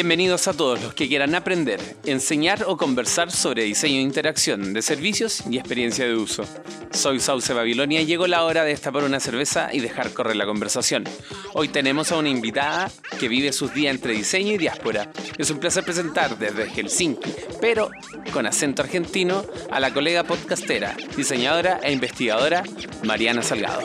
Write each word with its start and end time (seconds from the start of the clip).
Bienvenidos 0.00 0.48
a 0.48 0.54
todos 0.54 0.82
los 0.82 0.94
que 0.94 1.08
quieran 1.08 1.34
aprender, 1.34 1.78
enseñar 2.06 2.64
o 2.66 2.78
conversar 2.78 3.30
sobre 3.30 3.64
diseño 3.64 3.96
e 3.96 4.00
interacción 4.00 4.72
de 4.72 4.80
servicios 4.80 5.42
y 5.50 5.58
experiencia 5.58 6.06
de 6.06 6.14
uso. 6.14 6.46
Soy 6.90 7.20
Sauce 7.20 7.52
Babilonia 7.52 8.00
y 8.00 8.06
llegó 8.06 8.26
la 8.26 8.44
hora 8.44 8.64
de 8.64 8.70
destapar 8.70 9.04
una 9.04 9.20
cerveza 9.20 9.68
y 9.74 9.80
dejar 9.80 10.14
correr 10.14 10.36
la 10.36 10.46
conversación. 10.46 11.04
Hoy 11.52 11.68
tenemos 11.68 12.12
a 12.12 12.16
una 12.16 12.30
invitada 12.30 12.90
que 13.18 13.28
vive 13.28 13.52
sus 13.52 13.74
días 13.74 13.94
entre 13.94 14.14
diseño 14.14 14.54
y 14.54 14.56
diáspora. 14.56 15.12
Es 15.36 15.50
un 15.50 15.58
placer 15.58 15.84
presentar 15.84 16.38
desde 16.38 16.70
Helsinki, 16.70 17.34
pero 17.60 17.90
con 18.32 18.46
acento 18.46 18.80
argentino, 18.80 19.44
a 19.70 19.80
la 19.80 19.92
colega 19.92 20.24
podcastera, 20.24 20.96
diseñadora 21.14 21.78
e 21.82 21.92
investigadora 21.92 22.62
Mariana 23.04 23.42
Salgado. 23.42 23.82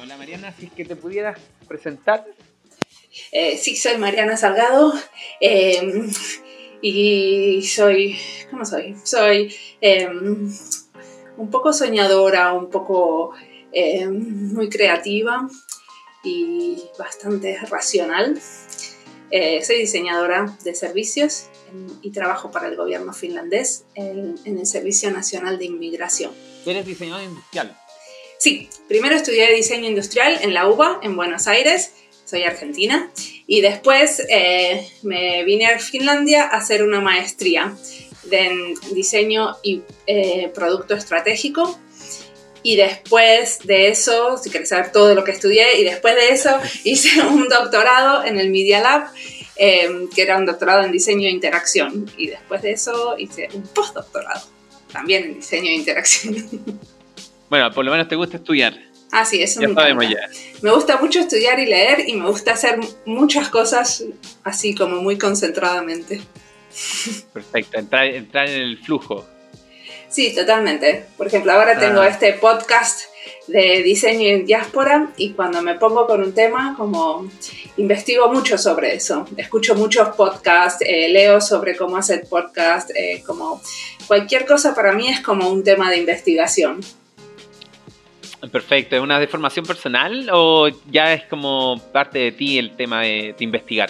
Hola 0.00 0.16
Mariana, 0.16 0.54
si 0.58 0.66
es 0.66 0.72
que 0.72 0.84
te 0.84 0.96
pudieras 0.96 1.38
presentar. 1.68 2.26
Eh, 3.30 3.58
sí, 3.58 3.76
soy 3.76 3.98
Mariana 3.98 4.36
Salgado 4.36 4.92
em, 5.40 6.10
y 6.82 7.62
soy, 7.62 8.18
¿cómo 8.50 8.64
soy? 8.64 8.96
Soy 9.04 9.54
em, 9.80 10.50
un 11.36 11.50
poco 11.50 11.72
soñadora, 11.72 12.52
un 12.52 12.70
poco 12.70 13.32
em, 13.72 14.52
muy 14.52 14.68
creativa 14.68 15.48
y 16.22 16.82
bastante 16.98 17.58
racional. 17.70 18.40
Eh, 19.30 19.62
soy 19.64 19.78
diseñadora 19.78 20.56
de 20.64 20.74
servicios 20.74 21.50
y 22.02 22.10
trabajo 22.10 22.50
para 22.50 22.68
el 22.68 22.76
gobierno 22.76 23.12
finlandés 23.12 23.84
en, 23.94 24.36
el 24.44 24.66
Servicio 24.66 25.10
Nacional 25.10 25.58
de 25.58 25.66
Inmigración. 25.66 26.32
¿Eres 26.66 26.86
diseñadora 26.86 27.24
industrial? 27.24 27.76
Sí, 28.38 28.68
primero 28.88 29.14
estudié 29.14 29.52
diseño 29.54 29.88
industrial 29.88 30.38
en 30.42 30.54
la 30.54 30.68
UBA, 30.68 31.00
en 31.02 31.16
Buenos 31.16 31.46
Aires, 31.46 31.92
soy 32.24 32.42
argentina, 32.42 33.10
y 33.46 33.60
después 33.60 34.22
eh, 34.28 34.88
me 35.02 35.44
vine 35.44 35.66
a 35.66 35.78
Finlandia 35.78 36.44
a 36.44 36.56
hacer 36.56 36.82
una 36.82 37.00
maestría 37.00 37.74
de 38.24 38.74
diseño 38.92 39.56
y 39.62 39.82
eh, 40.06 40.50
producto 40.54 40.94
estratégico. 40.94 41.78
Y 42.62 42.76
después 42.76 43.58
de 43.64 43.88
eso, 43.88 44.38
si 44.38 44.48
quieres 44.48 44.70
saber 44.70 44.90
todo 44.90 45.14
lo 45.14 45.22
que 45.22 45.32
estudié, 45.32 45.78
y 45.78 45.84
después 45.84 46.14
de 46.14 46.30
eso 46.30 46.58
hice 46.84 47.20
un 47.22 47.48
doctorado 47.48 48.24
en 48.24 48.38
el 48.38 48.50
Media 48.50 48.80
Lab 48.80 49.08
Em, 49.56 50.08
que 50.08 50.22
era 50.22 50.36
un 50.36 50.46
doctorado 50.46 50.82
en 50.82 50.90
diseño 50.90 51.28
e 51.28 51.30
interacción. 51.30 52.10
Y 52.16 52.28
después 52.28 52.62
de 52.62 52.72
eso 52.72 53.14
hice 53.18 53.48
un 53.54 53.62
postdoctorado, 53.62 54.42
también 54.92 55.24
en 55.24 55.34
diseño 55.36 55.70
e 55.70 55.74
interacción. 55.74 56.34
Bueno, 57.50 57.70
por 57.70 57.84
lo 57.84 57.92
menos 57.92 58.08
te 58.08 58.16
gusta 58.16 58.38
estudiar. 58.38 58.74
Ah, 59.12 59.24
sí, 59.24 59.40
eso 59.40 59.60
ya 59.60 59.68
me 59.68 59.74
sabemos 59.74 60.08
ya. 60.08 60.18
Me 60.60 60.72
gusta 60.72 60.96
mucho 60.96 61.20
estudiar 61.20 61.60
y 61.60 61.66
leer 61.66 62.08
y 62.08 62.14
me 62.14 62.26
gusta 62.28 62.54
hacer 62.54 62.80
muchas 63.04 63.48
cosas 63.48 64.02
así 64.42 64.74
como 64.74 65.02
muy 65.02 65.18
concentradamente. 65.18 66.20
Perfecto, 67.32 67.78
entrar, 67.78 68.06
entrar 68.06 68.48
en 68.48 68.60
el 68.60 68.78
flujo. 68.78 69.24
Sí, 70.08 70.34
totalmente. 70.34 71.04
Por 71.16 71.28
ejemplo, 71.28 71.52
ahora 71.52 71.78
tengo 71.78 72.00
ah. 72.00 72.08
este 72.08 72.32
podcast 72.32 73.02
de 73.46 73.82
diseño 73.82 74.28
en 74.28 74.46
diáspora 74.46 75.12
y 75.16 75.32
cuando 75.32 75.62
me 75.62 75.74
pongo 75.74 76.06
con 76.06 76.22
un 76.22 76.32
tema, 76.32 76.74
como 76.76 77.28
investigo 77.76 78.32
mucho 78.32 78.58
sobre 78.58 78.94
eso. 78.94 79.26
Escucho 79.36 79.74
muchos 79.74 80.08
podcasts, 80.16 80.84
eh, 80.86 81.08
leo 81.08 81.40
sobre 81.40 81.76
cómo 81.76 81.96
hacer 81.96 82.26
podcast, 82.28 82.90
eh, 82.94 83.22
como 83.26 83.60
cualquier 84.06 84.46
cosa 84.46 84.74
para 84.74 84.92
mí 84.92 85.08
es 85.08 85.20
como 85.20 85.48
un 85.48 85.62
tema 85.62 85.90
de 85.90 85.98
investigación. 85.98 86.80
Perfecto, 88.50 88.96
¿es 88.96 89.02
una 89.02 89.18
deformación 89.18 89.64
personal 89.64 90.28
o 90.30 90.68
ya 90.90 91.14
es 91.14 91.24
como 91.24 91.80
parte 91.92 92.18
de 92.18 92.32
ti 92.32 92.58
el 92.58 92.76
tema 92.76 93.00
de 93.00 93.34
investigar? 93.38 93.88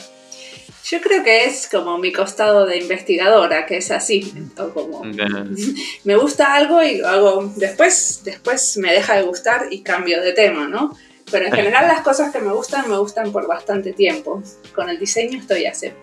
Yo 0.84 1.00
creo 1.00 1.24
que 1.24 1.46
es 1.46 1.66
como 1.70 1.96
mi 1.96 2.12
costado 2.12 2.66
de 2.66 2.76
investigadora, 2.76 3.64
que 3.64 3.78
es 3.78 3.90
así, 3.90 4.34
como 4.74 5.02
me 6.04 6.16
gusta 6.16 6.54
algo 6.54 6.82
y 6.82 6.98
lo 6.98 7.08
hago, 7.08 7.52
después, 7.56 8.20
después 8.24 8.76
me 8.76 8.92
deja 8.92 9.16
de 9.16 9.22
gustar 9.22 9.68
y 9.70 9.82
cambio 9.82 10.20
de 10.22 10.32
tema, 10.32 10.68
¿no? 10.68 10.96
Pero 11.30 11.46
en 11.46 11.52
general 11.52 11.88
las 11.88 12.02
cosas 12.02 12.32
que 12.32 12.38
me 12.38 12.52
gustan 12.52 12.88
me 12.90 12.98
gustan 12.98 13.32
por 13.32 13.46
bastante 13.46 13.94
tiempo. 13.94 14.42
Con 14.74 14.90
el 14.90 14.98
diseño 14.98 15.38
estoy 15.38 15.64
hace 15.64 15.94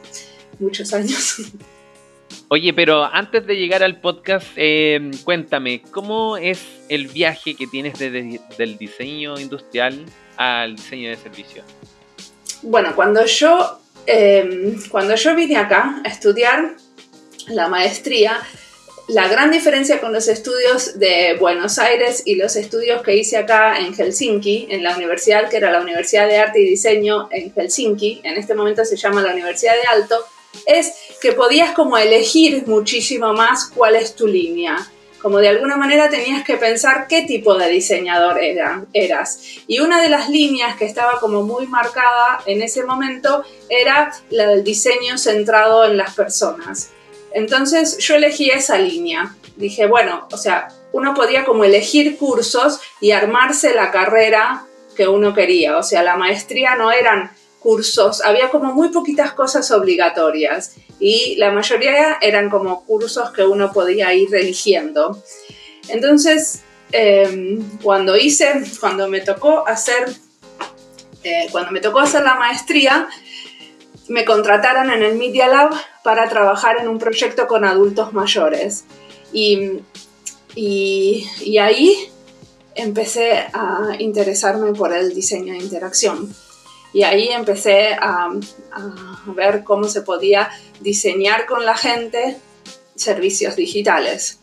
muchos 0.58 0.92
años. 0.94 1.38
Oye, 2.48 2.74
pero 2.74 3.06
antes 3.06 3.46
de 3.46 3.56
llegar 3.56 3.84
al 3.84 4.02
podcast, 4.02 4.48
em, 4.56 5.12
cuéntame, 5.24 5.84
¿cómo 5.92 6.38
es 6.38 6.66
el 6.90 7.08
viaje 7.08 7.56
que 7.56 7.68
tienes 7.68 8.00
desde 8.00 8.40
el 8.58 8.78
diseño 8.78 9.40
industrial 9.40 10.06
al 10.38 10.76
diseño 10.76 11.12
de 11.12 11.18
servicios? 11.18 11.66
Bueno, 12.64 12.96
cuando 12.96 13.26
yo 13.26 13.81
Em, 14.06 14.82
cuando 14.90 15.16
yo 15.16 15.36
vine 15.36 15.58
acá 15.58 16.02
a 16.04 16.08
estudiar 16.10 16.76
la 17.48 17.68
maestría, 17.68 18.42
la 19.08 19.28
gran 19.28 19.52
diferencia 19.52 20.00
con 20.00 20.14
los 20.14 20.28
estudios 20.28 20.98
de 21.00 21.36
Buenos 21.40 21.80
Aires 21.80 22.24
y 22.26 22.36
los 22.36 22.56
estudios 22.56 23.02
que 23.02 23.16
hice 23.16 23.38
acá 23.38 23.78
en 23.78 23.94
Helsinki, 23.94 24.68
en 24.70 24.84
la 24.84 24.96
universidad 24.96 25.50
que 25.50 25.58
era 25.58 25.72
la 25.72 25.82
Universidad 25.82 26.28
de 26.28 26.38
Arte 26.38 26.62
y 26.62 26.70
Diseño 26.70 27.28
en 27.32 27.52
Helsinki, 27.54 28.22
en 28.24 28.38
este 28.38 28.56
momento 28.56 28.86
se 28.86 28.96
llama 28.96 29.22
la 29.22 29.34
Universidad 29.34 29.74
de 29.74 29.88
Alto, 29.88 30.16
es 30.66 30.94
que 31.22 31.34
podías 31.34 31.72
como 31.72 31.98
elegir 31.98 32.68
muchísimo 32.68 33.34
más 33.34 33.70
cuál 33.74 33.96
es 33.96 34.16
tu 34.16 34.28
línea 34.28 34.78
como 35.22 35.38
de 35.38 35.50
alguna 35.50 35.78
manera 35.78 36.10
tenías 36.10 36.44
que 36.44 36.58
pensar 36.58 37.08
qué 37.08 37.24
tipo 37.24 37.56
de 37.56 37.70
diseñador 37.70 38.40
eras. 38.94 39.40
Y 39.68 39.80
una 39.80 40.02
de 40.02 40.10
las 40.10 40.30
líneas 40.30 40.78
que 40.78 40.86
estaba 40.86 41.20
como 41.20 41.44
muy 41.44 41.68
marcada 41.68 42.42
en 42.46 42.62
ese 42.62 42.84
momento 42.84 43.44
era 43.70 44.12
la 44.30 44.48
del 44.48 44.64
diseño 44.64 45.18
centrado 45.18 45.86
en 45.86 45.98
las 45.98 46.16
personas. 46.16 46.92
Entonces 47.34 47.98
yo 48.00 48.16
elegí 48.16 48.50
esa 48.50 48.78
línea. 48.78 49.36
Dije, 49.56 49.86
bueno, 49.86 50.28
o 50.32 50.38
sea, 50.38 50.70
uno 50.92 51.14
podía 51.14 51.46
como 51.46 51.64
elegir 51.64 52.18
cursos 52.18 52.80
y 53.00 53.12
armarse 53.12 53.74
la 53.74 53.92
carrera 53.92 54.66
que 54.96 55.08
uno 55.08 55.34
quería. 55.34 55.78
O 55.78 55.84
sea, 55.84 56.04
la 56.04 56.18
maestría 56.18 56.76
no 56.76 56.92
eran 56.92 57.32
cursos, 57.62 58.22
había 58.22 58.50
como 58.50 58.74
muy 58.74 58.90
poquitas 58.90 59.34
cosas 59.34 59.70
obligatorias 59.72 60.76
y 61.00 61.36
la 61.38 61.52
mayoría 61.52 62.18
eran 62.22 62.50
como 62.50 62.84
cursos 62.86 63.32
que 63.32 63.44
uno 63.44 63.72
podía 63.72 64.14
ir 64.14 64.34
eligiendo. 64.36 65.22
Entonces, 65.88 66.62
em, 66.92 67.80
cuando 67.82 68.18
hice, 68.18 68.64
cuando 68.80 69.08
me 69.08 69.22
tocó 69.22 69.68
hacer, 69.68 70.12
eh, 71.24 71.48
cuando 71.52 71.72
me 71.72 71.80
tocó 71.80 72.00
hacer 72.00 72.24
la 72.24 72.36
maestría, 72.36 73.08
me 74.08 74.26
contrataron 74.26 74.92
en 74.92 75.04
el 75.04 75.16
Media 75.16 75.48
Lab 75.48 75.72
para 76.04 76.28
trabajar 76.28 76.78
en 76.80 76.88
un 76.88 76.98
proyecto 76.98 77.48
con 77.48 77.64
adultos 77.64 78.12
mayores. 78.12 78.86
Y, 79.32 79.80
y, 80.56 81.28
y 81.42 81.58
ahí 81.60 82.12
empecé 82.76 83.34
a 83.54 83.92
interesarme 84.00 84.74
por 84.74 84.94
el 84.94 85.14
diseño 85.14 85.54
de 85.54 85.60
interacción. 85.60 86.34
Y 86.94 87.04
ahí 87.04 87.30
empecé 87.30 87.94
a, 87.94 88.30
ver 89.28 89.64
cómo 89.64 89.88
se 89.88 90.02
podía 90.02 90.50
diseñar 90.80 91.46
con 91.46 91.66
la 91.66 91.78
gente 91.78 92.38
servicios 92.96 93.56
digitales. 93.56 94.40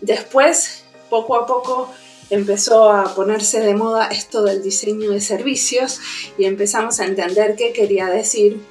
Después, 0.00 0.84
poco 1.10 1.36
a 1.36 1.46
poco, 1.46 1.92
empezó 2.30 2.90
a 2.90 3.14
ponerse 3.14 3.60
de 3.60 3.74
moda 3.74 4.08
esto 4.08 4.42
del 4.42 4.62
diseño 4.62 5.10
de 5.10 5.20
servicios 5.20 6.00
y 6.38 6.44
empezamos 6.44 7.00
a 7.00 7.06
entender 7.06 7.56
qué 7.56 7.72
quería 7.72 8.06
decir. 8.06 8.64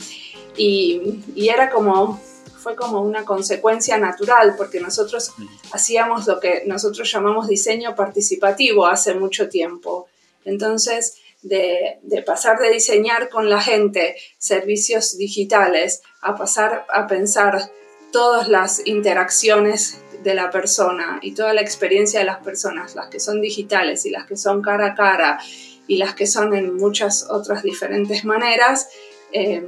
Y, 0.57 1.21
y, 1.35 1.49
era 1.49 1.69
como, 1.69 2.21
fue 2.57 2.75
como 2.75 3.01
una 3.01 3.25
consecuencia 3.25 3.97
natural, 3.97 4.55
porque 4.57 4.79
nosotros 4.79 5.33
hacíamos 5.73 6.25
lo 6.27 6.39
que 6.39 6.63
nosotros 6.65 7.11
llamamos 7.11 7.47
diseño 7.47 7.93
participativo 7.93 8.85
hace 8.85 9.15
mucho 9.15 9.49
tiempo. 9.49 10.07
Entonces, 10.45 11.17
de, 11.45 12.23
pasar 12.25 12.57
de 12.59 12.71
diseñar 12.71 13.29
con 13.29 13.49
la 13.49 13.61
gente 13.61 14.15
servicios 14.37 15.17
digitales 15.17 16.01
a 16.21 16.35
pasar 16.35 16.85
a 16.91 17.07
pensar 17.07 17.69
todas 18.11 18.47
las 18.47 18.85
interacciones 18.87 20.01
de 20.23 20.33
la 20.33 20.49
persona 20.49 21.19
y 21.21 21.33
toda 21.33 21.53
la 21.53 21.61
experiencia 21.61 22.19
de 22.19 22.25
las 22.25 22.37
personas, 22.43 22.95
las 22.95 23.09
que 23.09 23.19
son 23.19 23.41
digitales 23.41 24.05
y 24.05 24.09
las 24.09 24.25
que 24.25 24.37
son 24.37 24.63
cara 24.63 24.87
a 24.87 24.95
cara 24.95 25.39
y 25.87 25.97
las 25.97 26.15
que 26.15 26.25
son 26.25 26.55
en 26.55 26.75
muchas 26.77 27.27
otras 27.29 27.61
diferentes 27.61 28.25
maneras, 28.25 28.89
eh, 29.31 29.63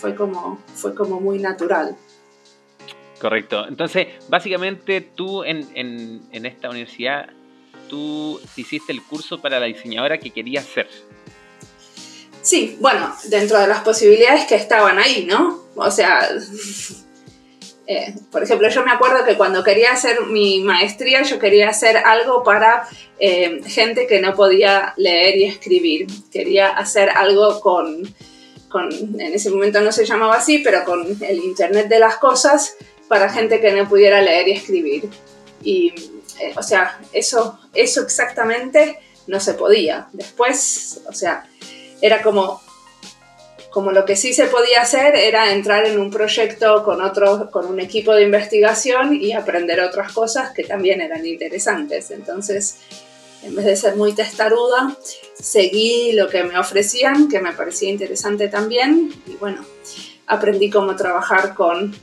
fue, 0.00 0.14
como, 0.14 0.62
fue 0.74 0.94
como 0.94 1.20
muy 1.20 1.40
natural. 1.40 1.96
Correcto. 3.18 3.66
Entonces, 3.66 4.08
básicamente 4.28 5.00
tú 5.00 5.42
en, 5.42 5.66
en 5.74 6.46
esta 6.46 6.70
universidad 6.70 7.30
tú 7.88 8.40
hiciste 8.56 8.92
el 8.92 9.02
curso 9.02 9.40
para 9.40 9.58
la 9.60 9.66
diseñadora 9.66 10.18
que 10.18 10.30
querías 10.30 10.64
ser. 10.64 10.88
Sí, 12.46 12.76
bueno, 12.78 13.12
dentro 13.24 13.58
de 13.58 13.66
las 13.66 13.80
posibilidades 13.80 14.44
que 14.44 14.54
estaban 14.54 15.00
ahí, 15.00 15.26
¿no? 15.28 15.64
O 15.74 15.90
sea, 15.90 16.28
eh, 17.88 18.14
por 18.30 18.44
ejemplo, 18.44 18.68
yo 18.68 18.84
me 18.84 18.92
acuerdo 18.92 19.24
que 19.24 19.36
cuando 19.36 19.64
quería 19.64 19.90
hacer 19.90 20.26
mi 20.26 20.60
maestría, 20.60 21.22
yo 21.22 21.40
quería 21.40 21.70
hacer 21.70 21.96
algo 21.96 22.44
para 22.44 22.86
eh, 23.18 23.62
gente 23.66 24.06
que 24.06 24.20
no 24.20 24.36
podía 24.36 24.94
leer 24.96 25.36
y 25.38 25.44
escribir. 25.46 26.06
Quería 26.30 26.68
hacer 26.68 27.10
algo 27.10 27.58
con, 27.58 28.14
en 28.76 29.20
ese 29.20 29.50
momento 29.50 29.80
no 29.80 29.90
se 29.90 30.06
llamaba 30.06 30.36
así, 30.36 30.60
pero 30.60 30.84
con 30.84 31.04
el 31.24 31.38
Internet 31.38 31.88
de 31.88 31.98
las 31.98 32.18
Cosas 32.18 32.76
para 33.08 33.28
gente 33.28 33.60
que 33.60 33.72
no 33.72 33.88
pudiera 33.88 34.22
leer 34.22 34.46
y 34.46 34.52
escribir. 34.52 35.10
Y, 35.64 35.88
eh, 36.40 36.54
o 36.54 36.62
sea, 36.62 37.00
eso, 37.12 37.58
eso 37.74 38.02
exactamente 38.02 39.00
no 39.26 39.40
se 39.40 39.54
podía. 39.54 40.06
Después, 40.12 41.00
o 41.08 41.12
sea, 41.12 41.44
era 42.00 42.22
como 42.22 42.60
como 43.76 43.92
lo 43.92 44.06
que 44.06 44.16
sí 44.16 44.32
se 44.32 44.46
podía 44.46 44.80
hacer 44.80 45.14
era 45.14 45.52
entrar 45.52 45.84
en 45.84 46.00
un 46.00 46.10
proyecto 46.10 46.82
con, 46.82 47.02
otro, 47.02 47.50
con 47.50 47.66
un 47.66 47.78
equipo 47.78 48.14
de 48.14 48.22
investigación 48.22 49.12
y 49.12 49.34
aprender 49.34 49.80
otras 49.80 50.14
cosas 50.14 50.52
que 50.52 50.64
también 50.64 51.02
eran 51.02 51.26
interesantes. 51.26 52.10
Entonces, 52.10 52.78
en 53.42 53.54
vez 53.54 53.66
de 53.66 53.76
ser 53.76 53.96
muy 53.96 54.14
testaruda, 54.14 54.96
seguí 55.38 56.12
lo 56.12 56.26
que 56.26 56.42
me 56.42 56.58
ofrecían, 56.58 57.28
que 57.28 57.38
me 57.38 57.52
parecía 57.52 57.90
interesante 57.90 58.48
también, 58.48 59.12
y 59.26 59.34
bueno, 59.34 59.62
aprendí 60.26 60.70
cómo 60.70 60.96
trabajar 60.96 61.54
con 61.54 61.94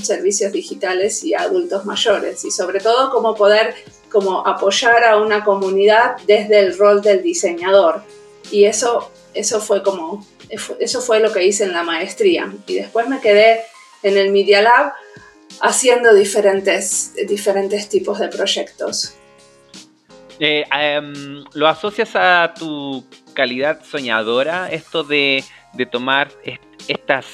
servicios 0.00 0.52
digitales 0.52 1.24
y 1.24 1.34
adultos 1.34 1.84
mayores, 1.84 2.44
y 2.44 2.52
sobre 2.52 2.78
todo 2.78 3.10
cómo 3.10 3.34
poder 3.34 3.74
como 4.12 4.46
apoyar 4.46 5.02
a 5.02 5.20
una 5.20 5.42
comunidad 5.42 6.18
desde 6.24 6.60
el 6.60 6.78
rol 6.78 7.02
del 7.02 7.20
diseñador. 7.20 8.02
Y 8.50 8.64
eso, 8.64 9.10
eso 9.34 9.60
fue 9.60 9.82
como 9.82 10.24
eso 10.78 11.00
fue 11.00 11.20
lo 11.20 11.32
que 11.32 11.44
hice 11.44 11.64
en 11.64 11.72
la 11.72 11.82
maestría. 11.82 12.52
Y 12.66 12.74
después 12.74 13.08
me 13.08 13.20
quedé 13.20 13.60
en 14.02 14.16
el 14.16 14.30
Media 14.30 14.62
Lab 14.62 14.92
haciendo 15.60 16.14
diferentes, 16.14 17.14
diferentes 17.26 17.88
tipos 17.88 18.18
de 18.18 18.28
proyectos. 18.28 19.14
Eh, 20.40 20.64
em, 20.72 21.44
¿Lo 21.54 21.68
asocias 21.68 22.10
a 22.14 22.52
tu 22.56 23.04
calidad 23.34 23.82
soñadora, 23.84 24.68
esto 24.70 25.04
de, 25.04 25.44
tomar 25.90 26.30
estas, 26.88 27.26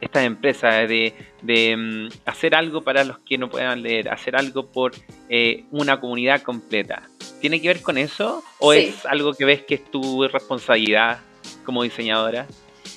estas 0.00 0.24
empresas, 0.24 0.88
de, 0.88 1.14
em, 1.46 2.08
hacer 2.26 2.54
algo 2.54 2.82
para 2.82 3.04
los 3.04 3.18
que 3.20 3.38
no 3.38 3.48
puedan 3.48 3.82
leer, 3.82 4.10
hacer 4.10 4.36
algo 4.36 4.66
por 4.66 4.92
eh, 5.28 5.64
una 5.70 6.00
comunidad 6.00 6.42
completa? 6.42 7.02
¿Tiene 7.40 7.60
que 7.60 7.68
ver 7.68 7.82
con 7.82 7.98
eso? 7.98 8.42
¿O 8.58 8.72
es 8.72 9.06
algo 9.06 9.32
que 9.32 9.44
ves 9.44 9.62
que 9.62 9.76
es 9.76 9.90
tu 9.90 10.26
responsabilidad 10.26 11.18
como 11.64 11.82
diseñadora? 11.82 12.46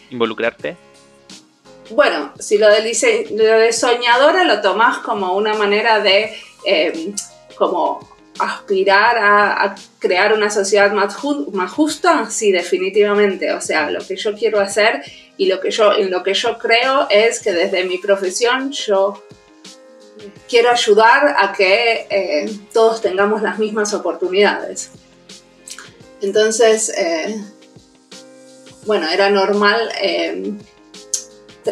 ¿Involucrarte? 0.10 0.76
Bueno, 1.92 2.34
si 2.40 2.58
lo 2.58 2.70
de, 2.70 3.28
lo 3.32 3.44
de 3.44 3.74
soñadora 3.74 4.44
lo 4.46 4.62
tomás 4.62 5.00
como 5.00 5.36
una 5.36 5.54
manera 5.54 6.00
de 6.00 6.34
em, 6.66 7.14
como 7.56 8.10
aspirar 8.40 9.18
a, 9.20 9.76
crear 10.00 10.34
una 10.34 10.50
sociedad 10.50 10.92
más, 10.92 11.16
más, 11.52 11.72
justa, 11.72 12.30
sí, 12.30 12.52
definitivamente. 12.52 13.54
O 13.54 13.62
sea, 13.62 13.92
lo 13.92 14.00
que 14.06 14.16
yo 14.16 14.34
quiero 14.34 14.60
hacer 14.60 15.04
y 15.38 15.48
lo 15.48 15.60
que 15.60 15.70
yo, 15.70 15.94
en 15.94 16.10
lo 16.10 16.24
que 16.24 16.34
yo 16.34 16.58
creo 16.58 17.08
es 17.10 17.42
que 17.42 17.52
desde 17.52 17.84
mi 17.84 17.98
profesión 17.98 18.72
yo 18.72 19.22
quiero 20.50 20.70
ayudar 20.70 21.36
a 21.38 21.54
que 21.54 22.08
eh, 22.10 22.60
todos 22.74 23.02
tengamos 23.02 23.42
las 23.42 23.60
mismas 23.60 23.94
oportunidades. 23.94 24.92
Entonces, 26.22 26.90
eh, 26.98 27.42
bueno, 28.86 29.08
era 29.10 29.30
normal 29.30 29.90
eh, 30.02 30.54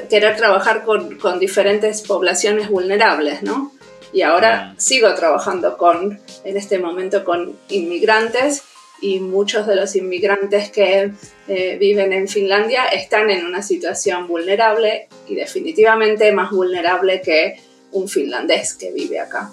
querer 0.09 0.37
trabajar 0.37 0.83
con, 0.83 1.39
diferentes 1.39 2.01
poblaciones 2.01 2.69
vulnerables, 2.69 3.43
¿no? 3.43 3.71
Y 4.11 4.21
ahora 4.23 4.73
sigo 4.77 5.13
trabajando 5.13 5.77
con, 5.77 6.19
en 6.43 6.57
este 6.57 6.79
momento, 6.79 7.23
con 7.23 7.55
inmigrantes 7.69 8.63
y 9.01 9.19
muchos 9.19 9.65
de 9.67 9.75
los 9.75 9.95
inmigrantes 9.95 10.71
que 10.71 11.11
eh, 11.47 11.77
viven 11.79 12.11
en 12.11 12.27
Finlandia 12.27 12.85
están 12.85 13.29
en 13.29 13.45
una 13.45 13.61
situación 13.61 14.27
vulnerable 14.27 15.07
y 15.27 15.35
definitivamente 15.35 16.31
más 16.31 16.51
vulnerable 16.51 17.21
que 17.21 17.59
un 17.91 18.07
finlandés 18.07 18.73
que 18.73 18.91
vive 18.91 19.19
acá. 19.19 19.51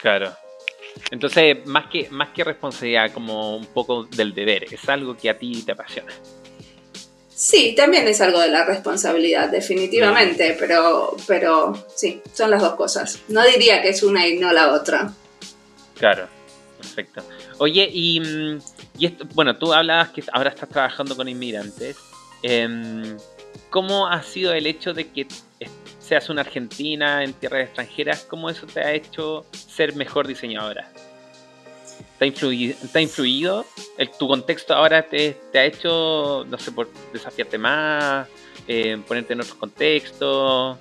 Claro. 0.00 0.32
Entonces, 1.10 1.64
más 1.66 1.86
que, 1.86 2.08
más 2.10 2.30
que 2.30 2.44
responsabilidad, 2.44 3.12
como 3.12 3.56
un 3.56 3.66
poco 3.66 4.04
del 4.04 4.34
deber, 4.34 4.64
es 4.72 4.88
algo 4.88 5.16
que 5.16 5.30
a 5.30 5.38
ti 5.38 5.62
te 5.62 5.72
apasiona. 5.72 6.12
Sí, 7.38 7.74
también 7.76 8.08
es 8.08 8.20
algo 8.20 8.40
de 8.40 8.48
la 8.48 8.64
responsabilidad, 8.64 9.48
definitivamente, 9.48 10.56
pero, 10.58 11.16
pero 11.26 11.86
sí, 11.94 12.20
son 12.32 12.50
las 12.50 12.60
dos 12.60 12.74
cosas. 12.74 13.20
No 13.28 13.44
diría 13.46 13.80
que 13.80 13.90
es 13.90 14.02
una 14.02 14.26
y 14.26 14.38
no 14.38 14.52
la 14.52 14.72
otra. 14.72 15.12
Claro, 15.94 16.28
perfecto. 16.76 17.22
Oye, 17.58 17.88
y, 17.92 18.20
mm, 18.20 18.58
bueno, 19.34 19.56
tú 19.56 19.72
hablabas 19.72 20.08
que 20.10 20.24
ahora 20.32 20.50
estás 20.50 20.68
trabajando 20.68 21.16
con 21.16 21.28
inmigrantes. 21.28 21.96
Em, 22.42 23.16
¿Cómo 23.70 24.08
ha 24.08 24.22
sido 24.24 24.52
el 24.52 24.66
hecho 24.66 24.92
de 24.92 25.08
que 25.08 25.28
seas 26.08 26.30
una 26.30 26.40
argentina 26.40 27.22
en 27.22 27.34
tierras 27.34 27.64
extranjeras? 27.64 28.24
¿Cómo 28.28 28.48
eso 28.48 28.66
te 28.66 28.80
ha 28.80 28.92
hecho 28.94 29.44
ser 29.52 29.94
mejor 29.94 30.26
diseñadora? 30.26 30.90
¿Te 32.18 32.24
ha 32.24 33.00
influido? 33.00 33.64
¿El, 33.96 34.10
¿Tu 34.10 34.26
contexto 34.26 34.74
ahora 34.74 35.02
te, 35.02 35.36
ha 35.54 35.64
hecho, 35.64 36.44
no 36.48 36.58
sé, 36.58 36.72
por 36.72 36.88
desafiarte 37.12 37.58
más, 37.58 38.26
eh, 38.66 38.98
ponerte 39.06 39.34
en 39.34 39.40
otros 39.40 39.56
contextos? 39.56 40.78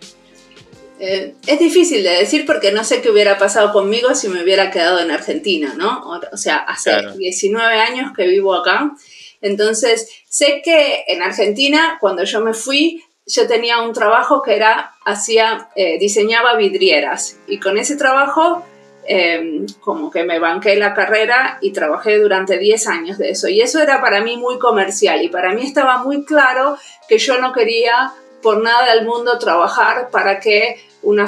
Eh, 1.00 1.36
es 1.46 1.60
difícil 1.60 2.04
de 2.04 2.10
decir 2.10 2.46
porque 2.46 2.72
no 2.72 2.84
sé 2.84 3.02
qué 3.02 3.12
hubiera 3.12 3.38
pasado 3.38 3.72
conmigo 3.72 4.16
si 4.16 4.30
me 4.30 4.42
hubiera 4.42 4.72
quedado 4.72 5.00
en 5.00 5.12
Argentina, 5.12 5.76
¿no? 5.78 6.10
O, 6.32 6.38
sea, 6.38 6.58
hace 6.58 6.92
19 7.18 7.80
años 7.80 8.14
que 8.16 8.28
vivo 8.28 8.56
acá. 8.56 8.94
Entonces, 9.42 10.10
sé 10.28 10.62
que 10.64 11.04
en 11.08 11.22
Argentina, 11.22 11.98
cuando 12.00 12.24
yo 12.24 12.42
me 12.42 12.54
fui, 12.54 13.04
yo 13.28 13.46
tenía 13.46 13.82
un 13.82 13.94
trabajo 13.94 14.42
que 14.42 14.56
era, 14.56 14.96
hacía, 15.08 15.70
eh, 15.76 15.98
diseñaba 16.00 16.56
vidrieras. 16.56 17.38
Y 17.48 17.60
con 17.60 17.78
ese 17.78 17.96
trabajo 17.96 18.64
Em, 19.10 19.66
como 19.80 20.12
que 20.12 20.26
me 20.26 20.38
banqué 20.38 20.76
la 20.76 20.94
carrera 20.94 21.60
y 21.62 21.72
trabajé 21.72 22.20
durante 22.20 22.58
10 22.58 22.88
años 22.88 23.18
de 23.18 23.30
eso. 23.30 23.48
Y 23.48 23.62
eso 23.62 23.80
era 23.80 24.02
para 24.02 24.22
mí 24.22 24.36
muy 24.36 24.60
comercial 24.60 25.24
y 25.24 25.30
para 25.30 25.54
mí 25.54 25.64
estaba 25.64 26.04
muy 26.04 26.26
claro 26.26 26.78
que 27.08 27.18
yo 27.18 27.40
no 27.40 27.54
quería 27.54 28.12
por 28.42 28.62
nada 28.62 28.94
del 28.94 29.06
mundo 29.06 29.40
trabajar 29.40 30.10
para 30.12 30.42
que 30.42 30.82
una, 31.04 31.26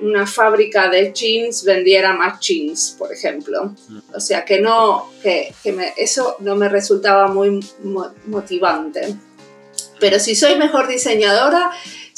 una 0.00 0.26
fábrica 0.26 0.90
de 0.90 1.10
jeans 1.14 1.64
vendiera 1.64 2.12
más 2.12 2.38
jeans, 2.38 2.96
por 2.98 3.10
ejemplo. 3.10 3.74
O 4.14 4.20
sea, 4.20 4.44
que 4.44 4.60
no, 4.60 5.10
que, 5.22 5.54
que 5.62 5.74
eso 5.96 6.36
no 6.40 6.54
me 6.54 6.68
resultaba 6.68 7.28
muy 7.28 7.60
motivante. 8.26 9.16
Pero 9.98 10.18
si 10.18 10.34
soy 10.34 10.56
mejor 10.56 10.86
diseñadora, 10.86 11.70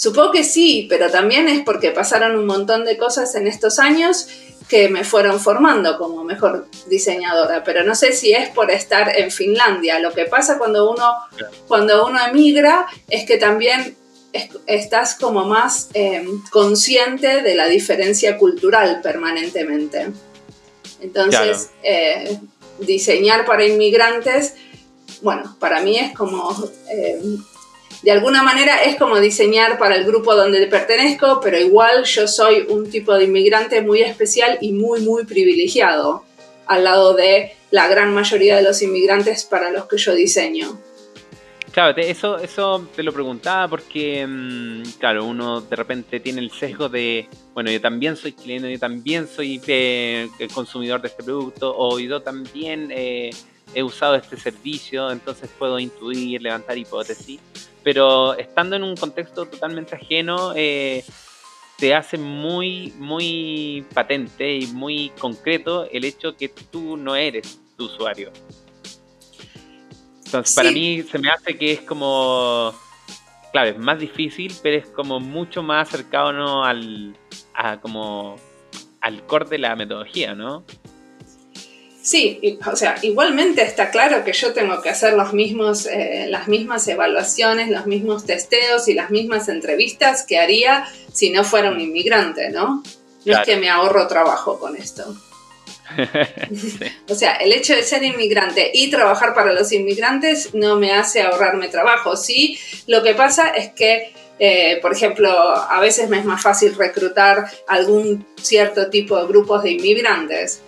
supongo 0.04 0.32
que 0.32 0.44
sí, 0.44 0.86
pero 0.90 1.10
también 1.10 1.48
es 1.48 1.62
porque 1.62 1.90
pasaron 1.90 2.36
un 2.36 2.44
montón 2.44 2.84
de 2.84 2.98
cosas 2.98 3.34
en 3.36 3.46
estos 3.46 3.78
años 3.78 4.28
que 4.68 4.90
me 4.90 5.02
fueron 5.02 5.40
formando 5.40 5.96
como 5.96 6.24
mejor 6.24 6.68
diseñadora, 6.88 7.64
pero 7.64 7.84
no 7.84 7.94
sé 7.94 8.12
si 8.12 8.34
es 8.34 8.50
por 8.50 8.70
estar 8.70 9.18
en 9.18 9.30
Finlandia. 9.30 9.98
Lo 10.00 10.12
que 10.12 10.26
pasa 10.26 10.58
cuando 10.58 10.90
uno, 10.90 11.10
cuando 11.66 12.06
uno 12.06 12.18
emigra 12.22 12.86
es 13.08 13.24
que 13.24 13.38
también 13.38 13.96
estás 14.66 15.14
como 15.14 15.46
más 15.46 15.88
em, 15.94 16.42
consciente 16.50 17.40
de 17.40 17.54
la 17.54 17.66
diferencia 17.66 18.36
cultural 18.36 19.00
permanentemente. 19.02 20.08
Entonces, 21.00 21.70
eh, 21.82 22.38
diseñar 22.78 23.46
para 23.46 23.64
inmigrantes, 23.64 24.54
bueno, 25.22 25.56
para 25.58 25.80
mí 25.80 25.98
es 25.98 26.12
como 26.12 26.54
em, 26.90 27.42
de 28.02 28.10
alguna 28.10 28.42
manera 28.42 28.82
es 28.82 28.96
como 28.96 29.18
diseñar 29.20 29.78
para 29.78 29.96
el 29.96 30.04
grupo 30.04 30.34
donde 30.34 30.66
pertenezco, 30.66 31.40
pero 31.42 31.58
igual 31.58 32.04
yo 32.04 32.28
soy 32.28 32.66
un 32.68 32.90
tipo 32.90 33.14
de 33.14 33.24
inmigrante 33.24 33.82
muy 33.82 34.02
especial 34.02 34.58
y 34.60 34.72
muy, 34.72 35.00
muy 35.00 35.24
privilegiado 35.24 36.24
al 36.66 36.84
lado 36.84 37.14
de 37.14 37.52
la 37.70 37.88
gran 37.88 38.14
mayoría 38.14 38.56
de 38.56 38.62
los 38.62 38.82
inmigrantes 38.82 39.44
para 39.44 39.70
los 39.70 39.86
que 39.86 39.98
yo 39.98 40.14
diseño. 40.14 40.78
Claro, 41.72 41.96
eso, 42.00 42.38
eso 42.38 42.88
te 42.94 43.02
lo 43.02 43.12
preguntaba 43.12 43.66
porque, 43.66 44.24
mm, 44.24 44.82
claro, 45.00 45.24
uno 45.24 45.60
de 45.60 45.74
repente 45.74 46.20
tiene 46.20 46.40
el 46.40 46.52
sesgo 46.52 46.88
de, 46.88 47.28
bueno, 47.52 47.68
yo 47.68 47.80
también 47.80 48.16
soy 48.16 48.32
chileno, 48.32 48.68
yo 48.68 48.78
también 48.78 49.26
soy 49.26 49.60
eh, 49.66 50.28
consumidor 50.54 51.02
de 51.02 51.08
este 51.08 51.24
producto, 51.24 51.74
o 51.76 51.98
yo 51.98 52.22
también 52.22 52.92
eh, 52.92 53.30
he 53.74 53.82
usado 53.82 54.14
este 54.14 54.36
servicio, 54.36 55.10
entonces 55.10 55.50
puedo 55.58 55.80
intuir, 55.80 56.40
levantar 56.40 56.78
hipótesis 56.78 57.40
pero 57.84 58.34
estando 58.34 58.74
en 58.74 58.82
un 58.82 58.96
contexto 58.96 59.46
totalmente 59.46 59.94
ajeno, 59.94 60.52
eh, 60.56 61.04
te 61.78 61.94
hace 61.94 62.18
muy, 62.18 62.92
muy 62.98 63.84
patente 63.94 64.56
y 64.56 64.66
muy 64.68 65.10
concreto 65.18 65.88
el 65.90 66.04
hecho 66.04 66.36
que 66.36 66.48
tú 66.48 66.96
no 66.96 67.14
eres 67.14 67.60
tu 67.76 67.84
usuario. 67.84 68.32
Entonces, 70.24 70.54
para 70.56 70.70
mí 70.70 71.02
se 71.02 71.18
me 71.18 71.28
hace 71.28 71.56
que 71.56 71.72
es 71.72 71.80
como 71.82 72.74
claro, 73.54 73.70
es 73.70 73.78
más 73.78 74.00
difícil, 74.00 74.52
pero 74.64 74.78
es 74.78 74.88
como 74.88 75.20
mucho 75.20 75.62
más 75.62 75.88
cercano 75.88 76.64
al, 76.64 77.16
a 77.54 77.80
como 77.80 78.34
al 79.00 79.24
core 79.26 79.48
de 79.48 79.58
la 79.58 79.76
metodología, 79.76 80.34
¿no? 80.34 80.64
Sí, 82.04 82.58
o 82.70 82.76
sea, 82.76 82.96
igualmente 83.00 83.62
está 83.62 83.90
claro 83.90 84.24
que 84.24 84.34
yo 84.34 84.52
tengo 84.52 84.82
que 84.82 84.90
hacer 84.90 85.14
los 85.14 85.32
mismos, 85.32 85.86
eh, 85.86 86.26
las 86.28 86.48
mismas 86.48 86.86
evaluaciones, 86.86 87.70
los 87.70 87.86
mismos 87.86 88.26
testeos 88.26 88.88
y 88.88 88.92
las 88.92 89.08
mismas 89.08 89.48
entrevistas 89.48 90.26
que 90.26 90.38
haría 90.38 90.86
si 91.14 91.30
no 91.30 91.44
fuera 91.44 91.70
un 91.70 91.80
inmigrante, 91.80 92.50
¿no? 92.50 92.82
No 93.24 93.32
es 93.32 93.46
que 93.46 93.56
me 93.56 93.70
ahorro 93.70 94.06
trabajo 94.06 94.58
con 94.58 94.76
esto. 94.76 95.16
o 97.08 97.14
sea, 97.14 97.36
el 97.36 97.54
hecho 97.54 97.74
de 97.74 97.82
ser 97.82 98.02
inmigrante 98.02 98.70
y 98.74 98.90
trabajar 98.90 99.32
para 99.32 99.54
los 99.54 99.72
inmigrantes 99.72 100.52
no 100.52 100.76
me 100.76 100.92
hace 100.92 101.22
ahorrarme 101.22 101.68
trabajo. 101.68 102.18
Sí, 102.18 102.58
lo 102.86 103.02
que 103.02 103.14
pasa 103.14 103.48
es 103.48 103.72
que 103.72 104.12
eh, 104.38 104.78
por 104.82 104.92
ejemplo, 104.92 105.30
a 105.30 105.80
veces 105.80 106.10
me 106.10 106.18
es 106.18 106.24
más 106.26 106.42
fácil 106.42 106.74
reclutar 106.74 107.46
algún 107.66 108.26
cierto 108.42 108.90
tipo 108.90 109.16
de 109.18 109.26
grupos 109.26 109.62
de 109.62 109.70
inmigrantes 109.70 110.60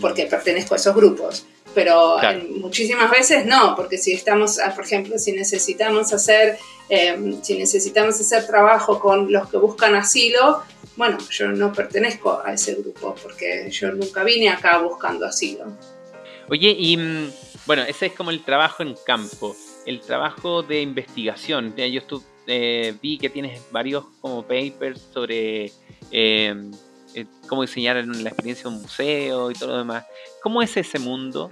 porque 0.00 0.26
pertenezco 0.26 0.74
a 0.74 0.76
esos 0.76 0.94
grupos. 0.94 1.46
Pero 1.74 2.18
muchísimas 2.60 3.10
veces 3.10 3.46
no, 3.46 3.74
porque 3.74 3.98
si 3.98 4.12
estamos, 4.12 4.60
ah, 4.60 4.72
por 4.74 4.84
ejemplo, 4.84 5.18
si 5.18 5.32
necesitamos 5.32 6.12
hacer, 6.12 6.56
em, 6.88 7.42
si 7.42 7.58
necesitamos 7.58 8.20
hacer 8.20 8.46
trabajo 8.46 9.00
con 9.00 9.32
los 9.32 9.48
que 9.48 9.56
buscan 9.56 9.96
asilo, 9.96 10.62
bueno, 10.96 11.18
yo 11.30 11.48
no 11.48 11.72
pertenezco 11.72 12.40
a 12.44 12.52
ese 12.52 12.74
grupo 12.76 13.16
porque 13.20 13.68
yo 13.70 13.90
nunca 13.90 14.22
vine 14.22 14.50
acá 14.50 14.78
buscando 14.78 15.26
asilo. 15.26 15.64
Oye, 16.48 16.76
y 16.78 16.96
mm, 16.96 17.32
bueno, 17.66 17.82
ese 17.82 18.06
es 18.06 18.12
como 18.12 18.30
el 18.30 18.44
trabajo 18.44 18.82
en 18.82 18.94
campo, 19.04 19.56
el 19.86 20.00
trabajo 20.00 20.62
de 20.62 20.80
investigación. 20.80 21.74
Yo 21.76 22.22
eh, 22.46 22.94
vi 23.02 23.18
que 23.18 23.30
tienes 23.30 23.60
varios 23.72 24.04
como 24.20 24.42
papers 24.42 25.08
sobre 25.12 25.72
em, 26.10 26.70
eh, 27.14 27.26
cómo 27.48 27.62
diseñar 27.62 27.96
la 27.96 28.28
experiencia 28.28 28.64
de 28.64 28.76
un 28.76 28.82
museo 28.82 29.50
y 29.50 29.54
todo 29.54 29.70
lo 29.70 29.78
demás. 29.78 30.04
¿Cómo 30.42 30.62
es 30.62 30.76
ese 30.76 30.98
mundo? 30.98 31.50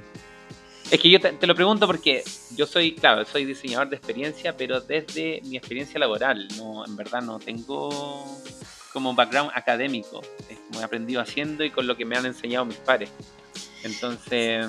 Es 0.90 1.00
que 1.00 1.08
yo 1.08 1.20
te, 1.20 1.46
lo 1.46 1.54
pregunto 1.54 1.86
porque 1.86 2.22
yo 2.54 2.66
soy, 2.66 2.94
claro, 2.94 3.24
soy 3.24 3.44
diseñador 3.44 3.88
de 3.88 3.96
experiencia, 3.96 4.56
pero 4.56 4.80
desde 4.80 5.40
mi 5.44 5.56
experiencia 5.56 5.98
laboral, 5.98 6.46
no, 6.58 6.84
en 6.84 6.96
verdad 6.96 7.22
no 7.22 7.38
tengo 7.38 8.42
como 8.92 9.14
background 9.14 9.52
académico. 9.54 10.20
Es 10.50 10.58
como 10.68 10.80
he 10.80 10.84
aprendido 10.84 11.20
haciendo 11.20 11.64
y 11.64 11.70
con 11.70 11.86
lo 11.86 11.96
que 11.96 12.04
me 12.04 12.16
han 12.16 12.26
enseñado 12.26 12.64
mis 12.64 12.76
pares. 12.76 13.10
Entonces, 13.84 14.66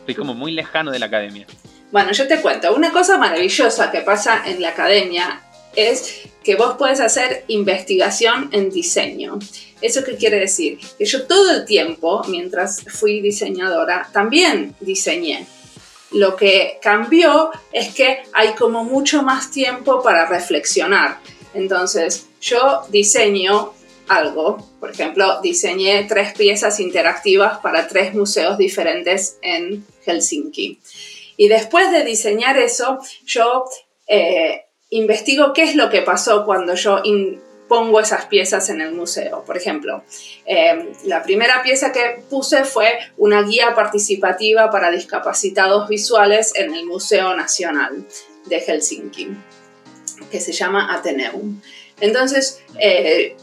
estoy 0.00 0.14
como 0.14 0.34
muy 0.34 0.52
lejano 0.52 0.90
de 0.90 0.98
la 0.98 1.06
academia. 1.06 1.46
Bueno, 1.90 2.12
yo 2.12 2.28
te 2.28 2.42
cuento, 2.42 2.74
una 2.74 2.92
cosa 2.92 3.16
maravillosa 3.16 3.90
que 3.90 4.00
pasa 4.00 4.42
en 4.46 4.60
la 4.60 4.70
academia 4.70 5.42
es 5.74 6.28
que 6.44 6.56
vos 6.56 6.74
puedes 6.78 7.00
hacer 7.00 7.44
investigación 7.48 8.50
en 8.52 8.70
diseño. 8.70 9.38
¿Eso 9.80 10.02
qué 10.04 10.16
quiere 10.16 10.40
decir? 10.40 10.78
Que 10.98 11.04
yo 11.04 11.26
todo 11.26 11.52
el 11.52 11.64
tiempo, 11.64 12.22
mientras 12.28 12.82
fui 12.88 13.20
diseñadora, 13.20 14.08
también 14.12 14.74
diseñé. 14.80 15.46
Lo 16.10 16.36
que 16.36 16.78
cambió 16.80 17.50
es 17.72 17.94
que 17.94 18.22
hay 18.32 18.54
como 18.54 18.82
mucho 18.84 19.22
más 19.22 19.50
tiempo 19.50 20.02
para 20.02 20.26
reflexionar. 20.26 21.20
Entonces, 21.54 22.26
yo 22.40 22.82
diseño 22.88 23.72
algo, 24.08 24.66
por 24.80 24.90
ejemplo, 24.90 25.40
diseñé 25.42 26.04
tres 26.08 26.32
piezas 26.32 26.80
interactivas 26.80 27.58
para 27.58 27.88
tres 27.88 28.14
museos 28.14 28.56
diferentes 28.58 29.38
en 29.42 29.84
Helsinki. 30.04 30.80
Y 31.36 31.48
después 31.48 31.92
de 31.92 32.04
diseñar 32.04 32.58
eso, 32.58 32.98
yo 33.24 33.64
eh, 34.06 34.64
investigo 34.90 35.52
qué 35.52 35.64
es 35.64 35.76
lo 35.76 35.90
que 35.90 36.02
pasó 36.02 36.44
cuando 36.44 36.74
yo 36.74 37.00
pongo 37.68 38.00
esas 38.00 38.26
piezas 38.26 38.68
en 38.70 38.80
el 38.80 38.92
museo. 38.92 39.44
Por 39.44 39.56
ejemplo, 39.56 40.02
eh, 40.46 40.92
la 41.04 41.22
primera 41.22 41.62
pieza 41.62 41.92
que 41.92 42.22
puse 42.28 42.64
fue 42.64 42.98
una 43.16 43.42
guía 43.42 43.74
participativa 43.74 44.70
para 44.70 44.90
discapacitados 44.90 45.88
visuales 45.88 46.52
en 46.54 46.74
el 46.74 46.86
Museo 46.86 47.36
Nacional 47.36 48.06
de 48.46 48.60
Helsinki, 48.60 49.28
que 50.30 50.40
se 50.40 50.52
llama 50.52 50.94
Ateneum. 50.94 51.60
Entonces, 52.00 52.62
eh, 52.80 53.36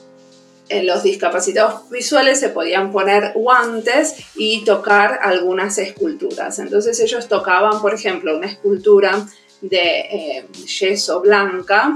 en 0.69 0.87
los 0.87 1.03
discapacitados 1.03 1.89
visuales 1.89 2.39
se 2.39 2.49
podían 2.49 2.91
poner 2.91 3.33
guantes 3.35 4.15
y 4.35 4.65
tocar 4.65 5.19
algunas 5.21 5.77
esculturas. 5.77 6.59
Entonces 6.59 6.99
ellos 6.99 7.27
tocaban, 7.27 7.81
por 7.81 7.93
ejemplo, 7.93 8.35
una 8.35 8.47
escultura 8.47 9.27
de 9.69 9.99
eh, 9.99 10.47
yeso 10.65 11.21
blanca 11.21 11.93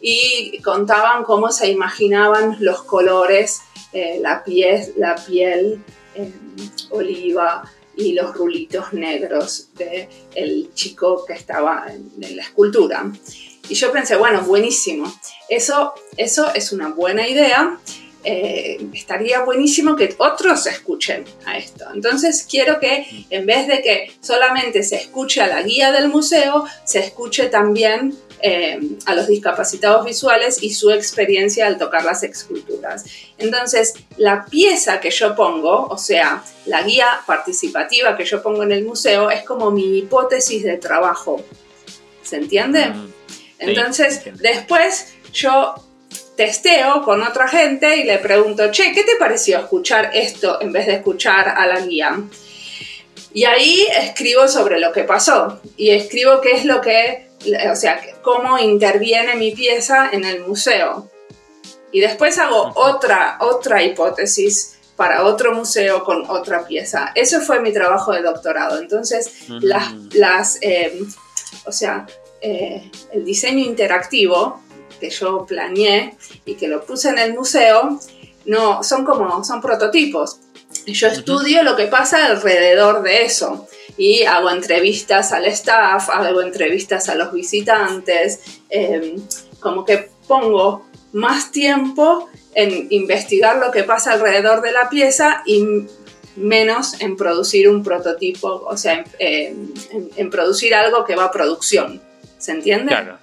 y 0.00 0.60
contaban 0.62 1.24
cómo 1.24 1.50
se 1.50 1.70
imaginaban 1.70 2.56
los 2.60 2.82
colores, 2.82 3.60
eh, 3.92 4.18
la, 4.20 4.42
piel, 4.42 4.94
la 4.96 5.14
piel 5.14 5.82
eh, 6.14 6.32
oliva 6.90 7.62
y 7.96 8.12
los 8.12 8.34
rulitos 8.34 8.92
negros 8.92 9.68
del 9.74 10.08
el 10.34 10.74
chico 10.74 11.24
que 11.26 11.34
estaba 11.34 11.86
en, 11.88 12.36
la 12.36 12.42
escultura. 12.42 13.10
Y 13.68 13.74
yo 13.74 13.92
pensé, 13.92 14.16
bueno, 14.16 14.42
buenísimo, 14.42 15.12
eso, 15.48 15.94
eso 16.16 16.52
es 16.54 16.72
una 16.72 16.88
buena 16.88 17.28
idea 17.28 17.78
eh, 18.24 18.78
estaría 18.92 19.40
buenísimo 19.40 19.96
que 19.96 20.14
otros 20.18 20.66
escuchen 20.66 21.24
a 21.44 21.58
esto. 21.58 21.86
Entonces 21.92 22.46
quiero 22.48 22.78
que 22.78 23.26
en 23.30 23.46
vez 23.46 23.66
de 23.66 23.82
que 23.82 24.12
solamente 24.20 24.82
se 24.82 24.96
escuche 24.96 25.40
a 25.40 25.48
la 25.48 25.62
guía 25.62 25.90
del 25.92 26.08
museo, 26.08 26.64
se 26.84 27.00
escuche 27.00 27.46
también 27.46 28.14
eh, 28.40 28.78
a 29.06 29.14
los 29.14 29.28
discapacitados 29.28 30.04
visuales 30.04 30.62
y 30.62 30.74
su 30.74 30.90
experiencia 30.90 31.66
al 31.66 31.78
tocar 31.78 32.04
las 32.04 32.22
esculturas. 32.22 33.04
Entonces, 33.38 33.94
la 34.16 34.44
pieza 34.46 35.00
que 35.00 35.10
yo 35.10 35.36
pongo, 35.36 35.86
o 35.86 35.98
sea, 35.98 36.42
la 36.66 36.82
guía 36.82 37.06
participativa 37.26 38.16
que 38.16 38.24
yo 38.24 38.42
pongo 38.42 38.64
en 38.64 38.72
el 38.72 38.84
museo, 38.84 39.30
es 39.30 39.44
como 39.44 39.70
mi 39.70 39.98
hipótesis 39.98 40.64
de 40.64 40.76
trabajo. 40.76 41.40
¿Se 42.22 42.36
entiende? 42.36 42.86
Mm, 42.86 43.12
Entonces, 43.60 44.22
después 44.40 45.14
yo 45.32 45.74
testeo 46.36 47.02
con 47.02 47.22
otra 47.22 47.48
gente 47.48 47.96
y 47.96 48.04
le 48.04 48.18
pregunto, 48.18 48.70
che, 48.70 48.92
¿qué 48.92 49.04
te 49.04 49.16
pareció 49.16 49.58
escuchar 49.58 50.10
esto 50.14 50.60
en 50.60 50.72
vez 50.72 50.86
de 50.86 50.94
escuchar 50.94 51.48
a 51.48 51.66
la 51.66 51.80
guía? 51.80 52.20
Y 53.34 53.44
ahí 53.44 53.86
escribo 53.98 54.48
sobre 54.48 54.78
lo 54.78 54.92
que 54.92 55.04
pasó 55.04 55.60
y 55.76 55.90
escribo 55.90 56.40
qué 56.40 56.52
es 56.52 56.64
lo 56.64 56.80
que, 56.80 57.28
o 57.70 57.76
sea, 57.76 58.00
cómo 58.22 58.58
interviene 58.58 59.36
mi 59.36 59.52
pieza 59.52 60.10
en 60.12 60.24
el 60.24 60.40
museo. 60.40 61.10
Y 61.90 62.00
después 62.00 62.38
hago 62.38 62.72
otra, 62.74 63.38
otra 63.40 63.82
hipótesis 63.82 64.78
para 64.96 65.24
otro 65.24 65.54
museo 65.54 66.04
con 66.04 66.28
otra 66.28 66.66
pieza. 66.66 67.12
Eso 67.14 67.40
fue 67.40 67.60
mi 67.60 67.72
trabajo 67.72 68.12
de 68.12 68.22
doctorado. 68.22 68.78
Entonces, 68.78 69.48
las, 69.48 69.92
las 70.12 70.58
eh, 70.60 71.02
o 71.64 71.72
sea, 71.72 72.06
eh, 72.40 72.90
el 73.12 73.24
diseño 73.24 73.64
interactivo 73.64 74.60
que 75.02 75.10
yo 75.10 75.44
planeé 75.44 76.14
y 76.44 76.54
que 76.54 76.68
lo 76.68 76.86
puse 76.86 77.08
en 77.08 77.18
el 77.18 77.34
museo, 77.34 77.98
no, 78.46 78.84
son 78.84 79.04
como, 79.04 79.42
son 79.42 79.60
prototipos. 79.60 80.38
Yo 80.86 81.08
estudio 81.08 81.64
lo 81.64 81.74
que 81.74 81.86
pasa 81.88 82.26
alrededor 82.26 83.02
de 83.02 83.24
eso 83.24 83.66
y 83.96 84.22
hago 84.22 84.48
entrevistas 84.50 85.32
al 85.32 85.46
staff, 85.46 86.08
hago 86.08 86.40
entrevistas 86.40 87.08
a 87.08 87.16
los 87.16 87.32
visitantes, 87.32 88.60
em, 88.70 89.16
como 89.58 89.84
que 89.84 90.08
pongo 90.28 90.86
más 91.12 91.50
tiempo 91.50 92.28
en 92.54 92.86
investigar 92.90 93.56
lo 93.56 93.72
que 93.72 93.82
pasa 93.82 94.12
alrededor 94.12 94.62
de 94.62 94.70
la 94.70 94.88
pieza 94.88 95.42
y 95.46 95.64
menos 96.36 97.00
en 97.00 97.16
producir 97.16 97.68
un 97.68 97.82
prototipo, 97.82 98.62
o 98.66 98.76
sea, 98.76 99.04
en, 99.18 99.74
en 100.16 100.30
producir 100.30 100.74
algo 100.76 101.04
que 101.04 101.16
va 101.16 101.24
a 101.24 101.30
producción. 101.32 102.00
¿Se 102.38 102.52
entiende? 102.52 102.88
Claro, 102.88 103.18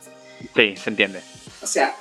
sí, 0.56 0.76
se 0.76 0.90
entiende. 0.90 1.22
O 1.62 1.68
sea, 1.68 1.96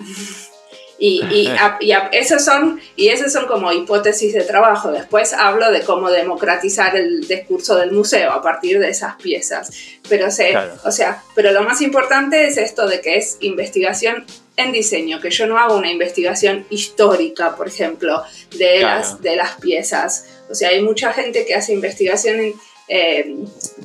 y, 0.98 1.22
y, 1.30 1.96
esos 2.12 2.44
son, 2.44 2.80
y 2.96 3.08
esas 3.08 3.32
son 3.32 3.46
como 3.46 3.72
hipótesis 3.72 4.34
de 4.34 4.42
trabajo. 4.42 4.90
Después 4.90 5.32
hablo 5.32 5.70
de 5.70 5.82
cómo 5.82 6.10
democratizar 6.10 6.96
el 6.96 7.26
discurso 7.26 7.76
del 7.76 7.92
museo 7.92 8.32
a 8.32 8.42
partir 8.42 8.80
de 8.80 8.90
esas 8.90 9.14
piezas. 9.16 9.70
Pero, 10.08 10.30
se, 10.30 10.56
o 10.84 10.90
sea, 10.90 11.22
pero 11.34 11.52
lo 11.52 11.62
más 11.62 11.80
importante 11.82 12.46
es 12.46 12.56
esto 12.56 12.88
de 12.88 13.00
que 13.00 13.16
es 13.16 13.36
investigación 13.40 14.26
en 14.56 14.72
diseño, 14.72 15.20
que 15.20 15.30
yo 15.30 15.46
no 15.46 15.56
hago 15.56 15.76
una 15.76 15.90
investigación 15.90 16.66
histórica, 16.68 17.54
por 17.54 17.68
ejemplo, 17.68 18.24
de, 18.56 18.80
las, 18.80 19.22
de 19.22 19.36
las 19.36 19.54
piezas. 19.60 20.26
O 20.50 20.54
sea, 20.56 20.70
hay 20.70 20.82
mucha 20.82 21.12
gente 21.12 21.46
que 21.46 21.54
hace 21.54 21.72
investigación 21.72 22.40
en, 22.40 22.54
eh, 22.88 23.34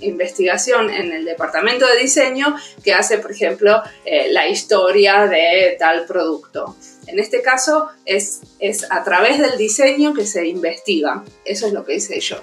investigación 0.01 0.89
en 0.89 1.12
el 1.12 1.25
departamento 1.25 1.86
de 1.86 1.98
diseño 2.00 2.55
que 2.83 2.93
hace, 2.93 3.17
por 3.17 3.31
ejemplo, 3.31 3.81
eh, 4.05 4.31
la 4.31 4.48
historia 4.48 5.27
de 5.27 5.75
tal 5.79 6.05
producto. 6.05 6.75
En 7.07 7.19
este 7.19 7.41
caso 7.41 7.88
es, 8.05 8.41
es 8.60 8.89
a 8.91 9.03
través 9.03 9.39
del 9.39 9.57
diseño 9.57 10.13
que 10.13 10.25
se 10.25 10.48
investiga. 10.48 11.24
Eso 11.45 11.67
es 11.67 11.74
lo 11.74 11.86
que 11.86 11.95
hice 11.95 12.19
yo. 12.19 12.38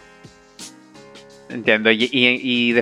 Entiendo. 1.49 1.91
Y, 1.91 2.09
y, 2.13 2.73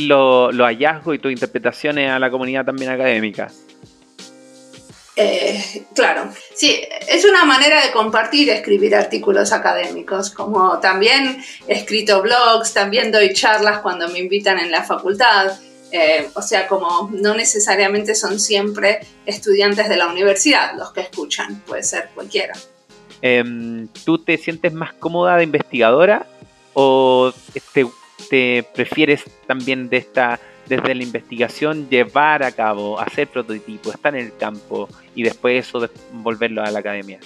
los 0.00 0.56
hallazgos 0.56 1.14
y 1.14 1.18
tus 1.18 1.32
interpretaciones 1.32 2.10
a 2.10 2.18
la 2.18 2.30
comunidad 2.30 2.64
también 2.64 2.90
académica. 2.90 3.50
Eh, 5.16 5.84
claro, 5.94 6.28
sí, 6.54 6.82
es 7.08 7.24
una 7.24 7.44
manera 7.44 7.84
de 7.84 7.92
compartir, 7.92 8.50
escribir 8.50 8.96
artículos 8.96 9.52
académicos, 9.52 10.30
como 10.30 10.80
también 10.80 11.40
he 11.68 11.74
escrito 11.74 12.20
blogs, 12.20 12.72
también 12.72 13.12
doy 13.12 13.32
charlas 13.32 13.78
cuando 13.78 14.08
me 14.08 14.18
invitan 14.18 14.58
en 14.58 14.72
la 14.72 14.82
facultad, 14.82 15.52
eh, 15.92 16.28
o 16.34 16.42
sea, 16.42 16.66
como 16.66 17.08
no 17.12 17.34
necesariamente 17.34 18.16
son 18.16 18.40
siempre 18.40 19.06
estudiantes 19.24 19.88
de 19.88 19.96
la 19.96 20.08
universidad 20.08 20.74
los 20.76 20.92
que 20.92 21.02
escuchan, 21.02 21.62
puede 21.64 21.84
ser 21.84 22.10
cualquiera. 22.12 22.54
Em, 23.22 23.86
¿Tú 24.04 24.18
te 24.18 24.36
sientes 24.36 24.72
más 24.72 24.94
cómoda 24.94 25.36
de 25.36 25.44
investigadora 25.44 26.26
o 26.72 27.32
te, 27.72 27.86
te 28.28 28.64
prefieres 28.74 29.22
también 29.46 29.88
de 29.88 29.98
esta 29.98 30.40
desde 30.66 30.94
la 30.94 31.02
investigación 31.02 31.88
llevar 31.88 32.42
a 32.42 32.52
cabo, 32.52 32.98
hacer 32.98 33.28
prototipos, 33.28 33.94
estar 33.94 34.14
en 34.14 34.26
el 34.26 34.36
campo 34.36 34.88
y 35.14 35.22
después 35.22 35.66
eso 35.66 35.88
volverlo 36.12 36.62
a 36.62 36.70
la 36.70 36.80
academia. 36.80 37.20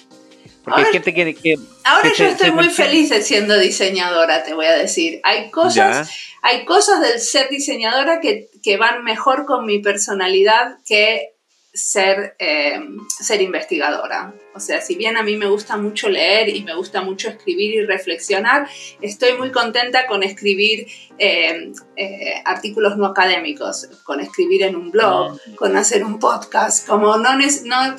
Porque 0.64 0.80
ahora, 0.80 0.88
hay 0.88 0.92
gente 0.92 1.14
que, 1.14 1.58
ahora 1.84 2.12
yo 2.14 2.24
estoy 2.26 2.50
muy 2.50 2.68
feliz 2.68 3.10
siendo 3.24 3.58
diseñadora, 3.58 4.42
te 4.42 4.54
voy 4.54 4.66
a 4.66 4.76
decir. 4.76 5.20
Hay 5.24 5.50
cosas, 5.50 6.10
hay 6.42 6.64
cosas 6.64 7.00
del 7.00 7.20
ser 7.20 7.48
diseñadora 7.48 8.20
que, 8.20 8.48
que 8.62 8.76
van 8.76 9.02
mejor 9.04 9.46
con 9.46 9.64
mi 9.64 9.78
personalidad 9.78 10.78
que 10.84 11.37
ser, 11.78 12.34
eh, 12.38 12.80
ser 13.20 13.40
investigadora. 13.40 14.34
O 14.54 14.60
sea, 14.60 14.80
si 14.80 14.96
bien 14.96 15.16
a 15.16 15.22
mí 15.22 15.36
me 15.36 15.46
gusta 15.46 15.76
mucho 15.76 16.08
leer 16.08 16.48
y 16.48 16.62
me 16.62 16.74
gusta 16.74 17.02
mucho 17.02 17.28
escribir 17.28 17.74
y 17.74 17.86
reflexionar, 17.86 18.68
estoy 19.00 19.34
muy 19.34 19.52
contenta 19.52 20.06
con 20.06 20.22
escribir 20.22 20.88
eh, 21.18 21.72
eh, 21.96 22.34
artículos 22.44 22.96
no 22.96 23.06
académicos, 23.06 23.88
con 24.04 24.20
escribir 24.20 24.64
en 24.64 24.74
un 24.74 24.90
blog, 24.90 25.38
ah. 25.38 25.50
con 25.56 25.76
hacer 25.76 26.04
un 26.04 26.18
podcast. 26.18 26.86
Como 26.86 27.16
no, 27.16 27.36
no 27.36 27.96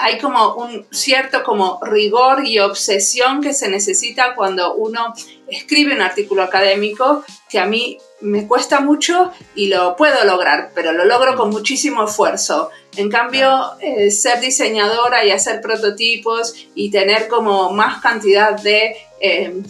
hay 0.00 0.18
como 0.18 0.54
un 0.54 0.86
cierto 0.90 1.42
como 1.42 1.80
rigor 1.82 2.44
y 2.44 2.58
obsesión 2.58 3.40
que 3.40 3.52
se 3.52 3.68
necesita 3.68 4.34
cuando 4.34 4.74
uno 4.74 5.14
escribe 5.48 5.94
un 5.94 6.02
artículo 6.02 6.42
académico 6.42 7.24
que 7.48 7.58
a 7.58 7.66
mí 7.66 7.98
me 8.20 8.46
cuesta 8.46 8.80
mucho 8.80 9.32
y 9.54 9.68
lo 9.68 9.96
puedo 9.96 10.24
lograr, 10.24 10.70
pero 10.74 10.92
lo 10.92 11.04
logro 11.04 11.36
con 11.36 11.50
muchísimo 11.50 12.04
esfuerzo. 12.04 12.70
En 12.96 13.10
cambio, 13.10 13.72
eh, 13.80 14.10
ser 14.10 14.40
diseñadora 14.40 15.24
y 15.24 15.30
hacer 15.30 15.60
prototipos 15.60 16.54
y 16.74 16.90
tener 16.90 17.28
como 17.28 17.70
más 17.70 18.00
cantidad 18.00 18.60
de, 18.60 18.96
em, 19.20 19.62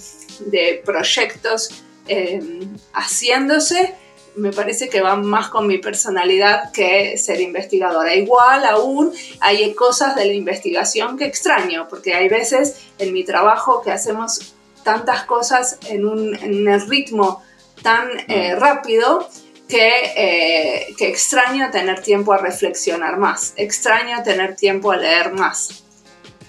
de 0.46 0.82
proyectos 0.84 1.70
em, 2.06 2.76
haciéndose, 2.92 3.94
me 4.36 4.52
parece 4.52 4.88
que 4.88 5.00
va 5.00 5.16
más 5.16 5.48
con 5.48 5.66
mi 5.66 5.78
personalidad 5.78 6.70
que 6.72 7.16
ser 7.18 7.40
investigadora. 7.40 8.14
Igual 8.14 8.66
aún 8.66 9.12
hay 9.40 9.74
cosas 9.74 10.14
de 10.16 10.26
la 10.26 10.32
investigación 10.32 11.16
que 11.16 11.24
extraño, 11.24 11.86
porque 11.88 12.14
hay 12.14 12.28
veces 12.28 12.76
en 12.98 13.12
mi 13.12 13.24
trabajo 13.24 13.80
que 13.82 13.90
hacemos 13.90 14.54
tantas 14.82 15.24
cosas 15.24 15.78
en 15.88 16.04
un, 16.04 16.34
en 16.34 16.68
un 16.68 16.88
ritmo 16.88 17.42
tan 17.82 18.08
eh, 18.28 18.54
rápido 18.56 19.28
que, 19.68 19.92
eh, 20.16 20.94
que, 20.96 21.08
extraño 21.08 21.70
tener 21.70 22.00
tiempo 22.02 22.32
a 22.32 22.38
reflexionar 22.38 23.18
más, 23.18 23.54
extraño 23.56 24.22
tener 24.22 24.56
tiempo 24.56 24.92
a 24.92 24.96
leer 24.96 25.32
más. 25.32 25.84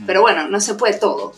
Pero 0.05 0.22
bueno, 0.22 0.48
no 0.48 0.60
se 0.60 0.75
puede 0.75 1.00
todo. 1.00 1.34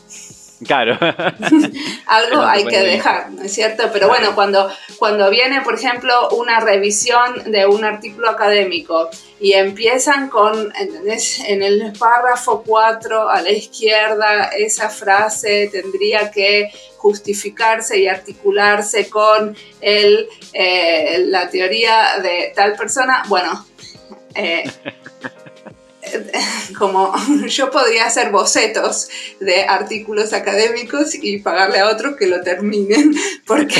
Claro. 0.65 0.97
Algo 2.07 2.41
hay 2.41 2.65
que 2.65 2.79
dejar, 2.79 3.31
¿no 3.31 3.43
es 3.43 3.53
cierto? 3.53 3.89
Pero 3.93 4.07
bueno, 4.07 4.33
cuando, 4.33 4.71
cuando 4.97 5.29
viene, 5.29 5.61
por 5.61 5.75
ejemplo, 5.75 6.29
una 6.29 6.59
revisión 6.59 7.51
de 7.51 7.65
un 7.65 7.83
artículo 7.83 8.29
académico 8.29 9.09
y 9.39 9.53
empiezan 9.53 10.29
con, 10.29 10.73
En 10.75 11.63
el 11.63 11.93
párrafo 11.97 12.63
4 12.65 13.29
a 13.29 13.41
la 13.41 13.51
izquierda, 13.51 14.49
esa 14.57 14.89
frase 14.89 15.69
tendría 15.71 16.31
que 16.31 16.71
justificarse 16.97 17.99
y 17.99 18.07
articularse 18.07 19.09
con 19.09 19.55
el, 19.81 20.27
eh, 20.53 21.23
la 21.27 21.49
teoría 21.49 22.19
de 22.21 22.51
tal 22.55 22.75
persona. 22.75 23.23
Bueno, 23.27 23.65
eh, 24.33 24.63
como 26.77 27.13
yo 27.47 27.71
podría 27.71 28.05
hacer 28.05 28.31
bocetos 28.31 29.09
de 29.39 29.63
artículos 29.63 30.33
académicos 30.33 31.15
y 31.15 31.39
pagarle 31.39 31.79
a 31.79 31.89
otros 31.89 32.15
que 32.15 32.27
lo 32.27 32.41
terminen, 32.41 33.13
porque, 33.45 33.79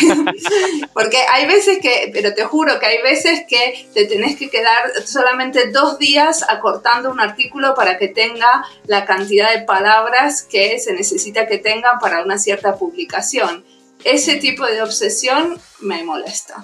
porque 0.94 1.18
hay 1.30 1.48
veces 1.48 1.80
que, 1.82 2.10
pero 2.14 2.34
te 2.34 2.44
juro 2.44 2.80
que 2.80 2.86
hay 2.86 3.02
veces 3.02 3.42
que 3.48 3.88
te 3.94 4.06
tenés 4.06 4.38
que 4.38 4.50
quedar 4.50 4.92
solamente 5.06 5.72
dos 5.72 6.00
días 6.00 6.44
acortando 6.48 7.12
un 7.12 7.20
artículo 7.20 7.76
para 7.76 7.98
que 7.98 8.08
tenga 8.08 8.66
la 8.86 9.06
cantidad 9.06 9.54
de 9.54 9.62
palabras 9.62 10.44
que 10.44 10.80
se 10.80 10.94
necesita 10.94 11.48
que 11.48 11.58
tenga 11.58 12.00
para 12.00 12.24
una 12.24 12.38
cierta 12.38 12.76
publicación. 12.76 13.66
Ese 14.04 14.36
tipo 14.36 14.66
de 14.66 14.82
obsesión 14.82 15.60
me 15.80 16.04
molesta 16.04 16.64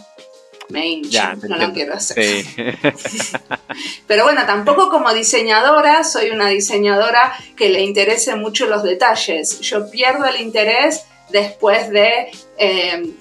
me 0.69 1.01
no 1.47 1.57
lo 1.57 1.73
quiero 1.73 1.93
hacer. 1.93 2.45
Pero 4.07 4.23
bueno, 4.23 4.45
tampoco 4.45 4.89
como 4.89 5.13
diseñadora, 5.13 6.03
soy 6.03 6.29
una 6.29 6.49
diseñadora 6.49 7.33
que 7.55 7.69
le 7.69 7.81
interese 7.81 8.35
mucho 8.35 8.65
los 8.67 8.83
detalles. 8.83 9.59
Yo 9.61 9.89
pierdo 9.89 10.25
el 10.25 10.41
interés 10.41 11.05
después 11.29 11.89
de 11.89 12.31
eh, 12.57 13.13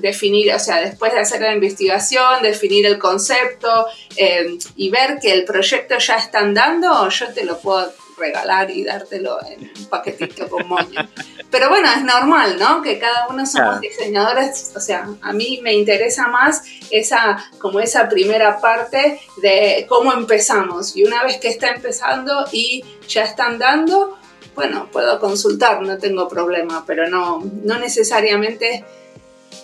definir, 0.00 0.52
o 0.52 0.58
sea, 0.58 0.80
después 0.80 1.12
de 1.12 1.20
hacer 1.20 1.40
la 1.40 1.54
investigación, 1.54 2.42
definir 2.42 2.86
el 2.86 2.98
concepto 2.98 3.86
eh, 4.16 4.58
y 4.76 4.90
ver 4.90 5.18
que 5.20 5.32
el 5.32 5.44
proyecto 5.44 5.98
ya 5.98 6.16
está 6.16 6.40
andando, 6.40 7.08
yo 7.08 7.32
te 7.32 7.44
lo 7.44 7.58
puedo 7.58 7.92
regalar 8.16 8.70
y 8.70 8.84
dártelo 8.84 9.38
en 9.46 9.70
un 9.76 9.86
paquetito 9.86 10.48
con 10.48 10.66
moño. 10.68 11.08
Pero 11.50 11.68
bueno, 11.68 11.88
es 11.94 12.02
normal, 12.02 12.56
¿no? 12.58 12.82
Que 12.82 12.98
cada 12.98 13.28
uno 13.28 13.46
somos 13.46 13.80
diseñadores, 13.80 14.72
o 14.74 14.80
sea, 14.80 15.08
a 15.22 15.32
mí 15.32 15.60
me 15.62 15.74
interesa 15.74 16.28
más 16.28 16.62
esa, 16.90 17.44
como 17.58 17.80
esa 17.80 18.08
primera 18.08 18.60
parte 18.60 19.20
de 19.38 19.86
cómo 19.88 20.12
empezamos. 20.12 20.96
Y 20.96 21.04
una 21.04 21.22
vez 21.22 21.38
que 21.38 21.48
está 21.48 21.68
empezando 21.68 22.46
y 22.52 22.84
ya 23.08 23.24
están 23.24 23.58
dando, 23.58 24.18
bueno, 24.54 24.88
puedo 24.90 25.20
consultar, 25.20 25.82
no 25.82 25.98
tengo 25.98 26.28
problema, 26.28 26.84
pero 26.86 27.08
no, 27.08 27.42
no 27.62 27.78
necesariamente 27.78 28.84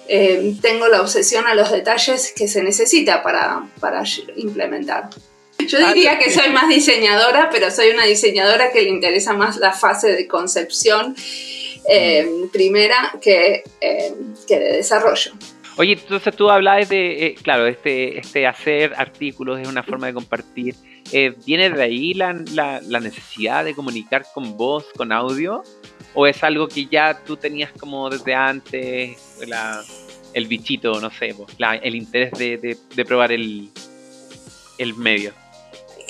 eh, 0.08 0.56
tengo 0.60 0.88
la 0.88 1.00
obsesión 1.00 1.46
a 1.46 1.54
los 1.54 1.70
detalles 1.70 2.32
que 2.36 2.48
se 2.48 2.62
necesita 2.62 3.22
para, 3.22 3.68
para 3.80 4.02
implementar. 4.36 5.08
Yo 5.66 5.86
diría 5.86 6.18
que 6.18 6.30
soy 6.30 6.50
más 6.50 6.68
diseñadora, 6.68 7.50
pero 7.50 7.70
soy 7.70 7.90
una 7.90 8.04
diseñadora 8.04 8.70
que 8.72 8.82
le 8.82 8.90
interesa 8.90 9.32
más 9.32 9.56
la 9.56 9.72
fase 9.72 10.12
de 10.12 10.26
concepción 10.26 11.14
eh, 11.88 12.28
primera 12.52 13.12
que, 13.20 13.64
eh, 13.80 14.14
que, 14.46 14.58
de 14.58 14.76
desarrollo. 14.76 15.32
Oye, 15.78 15.94
entonces 15.94 16.36
tú 16.36 16.50
hablabas 16.50 16.88
de, 16.88 17.26
eh, 17.26 17.34
claro, 17.42 17.66
este, 17.66 18.18
este 18.18 18.46
hacer 18.46 18.92
artículos 18.96 19.60
es 19.60 19.68
una 19.68 19.82
forma 19.82 20.06
de 20.06 20.14
compartir. 20.14 20.74
¿Viene 21.44 21.68
de 21.68 21.82
ahí 21.82 22.14
la, 22.14 22.32
la, 22.52 23.00
necesidad 23.00 23.64
de 23.64 23.74
comunicar 23.74 24.24
con 24.32 24.56
voz, 24.56 24.86
con 24.96 25.12
audio? 25.12 25.62
¿O 26.14 26.26
es 26.26 26.42
algo 26.44 26.68
que 26.68 26.86
ya 26.86 27.22
tú 27.24 27.36
tenías 27.36 27.72
como 27.72 28.08
desde 28.08 28.34
antes, 28.34 29.18
el 30.32 30.46
bichito, 30.46 31.00
no 31.00 31.10
sé, 31.10 31.34
el 31.82 31.94
interés 31.94 32.32
de, 32.32 32.56
de, 32.56 32.78
de 32.94 33.04
probar 33.04 33.32
el, 33.32 33.68
el 34.78 34.94
medio? 34.94 35.34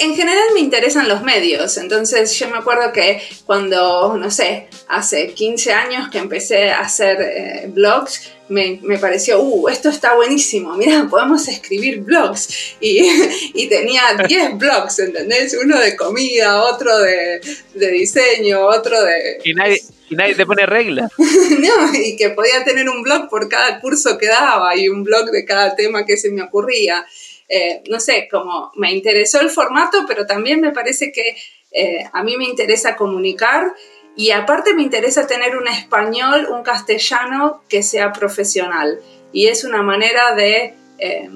En 0.02 0.14
general 0.14 0.44
me 0.54 0.60
interesan 0.60 1.08
los 1.08 1.22
medios, 1.22 1.76
entonces 1.76 2.32
yo 2.38 2.48
me 2.48 2.58
acuerdo 2.58 2.92
que 2.92 3.20
cuando, 3.46 4.16
no 4.16 4.30
sé, 4.30 4.68
hace 4.88 5.32
15 5.32 5.72
años 5.72 6.08
que 6.10 6.18
empecé 6.18 6.70
a 6.70 6.80
hacer 6.80 7.20
eh, 7.20 7.64
blogs, 7.68 8.32
me, 8.48 8.78
me, 8.82 8.98
pareció, 8.98 9.40
uh, 9.40 9.68
esto 9.68 9.88
está 9.88 10.14
buenísimo, 10.14 10.74
mira, 10.76 11.06
podemos 11.10 11.46
escribir 11.48 12.00
blogs. 12.00 12.76
Y, 12.80 13.08
y 13.54 13.68
tenía 13.68 14.02
10 14.26 14.58
blogs, 14.58 14.98
¿entendés? 14.98 15.56
Uno 15.62 15.78
de 15.78 15.96
comida, 15.96 16.62
otro 16.62 16.98
de, 16.98 17.40
de 17.74 17.90
diseño, 17.90 18.66
otro 18.66 19.02
de... 19.02 19.40
Y 19.44 19.54
nadie, 19.54 19.80
y 20.10 20.14
nadie 20.14 20.34
te 20.34 20.44
pone 20.44 20.66
reglas. 20.66 21.10
no, 21.18 21.94
y 21.94 22.16
que 22.16 22.30
podía 22.30 22.64
tener 22.64 22.88
un 22.88 23.02
blog 23.02 23.28
por 23.28 23.48
cada 23.48 23.80
curso 23.80 24.18
que 24.18 24.26
daba 24.26 24.76
y 24.76 24.88
un 24.88 25.04
blog 25.04 25.30
de 25.30 25.44
cada 25.44 25.74
tema 25.74 26.04
que 26.04 26.16
se 26.16 26.30
me 26.30 26.42
ocurría. 26.42 27.06
Eh, 27.48 27.82
no 27.88 28.00
sé, 28.00 28.28
como 28.30 28.72
me 28.76 28.92
interesó 28.92 29.40
el 29.40 29.50
formato, 29.50 30.04
pero 30.06 30.26
también 30.26 30.60
me 30.60 30.72
parece 30.72 31.12
que 31.12 31.36
eh, 31.72 32.04
a 32.12 32.22
mí 32.22 32.36
me 32.36 32.44
interesa 32.44 32.96
comunicar 32.96 33.74
y 34.16 34.30
aparte 34.30 34.74
me 34.74 34.82
interesa 34.82 35.26
tener 35.26 35.56
un 35.56 35.68
español, 35.68 36.48
un 36.50 36.62
castellano 36.62 37.62
que 37.68 37.82
sea 37.82 38.12
profesional. 38.12 39.00
Y 39.32 39.46
es 39.46 39.64
una 39.64 39.82
manera 39.82 40.34
de... 40.34 40.74
Eh, 40.98 41.28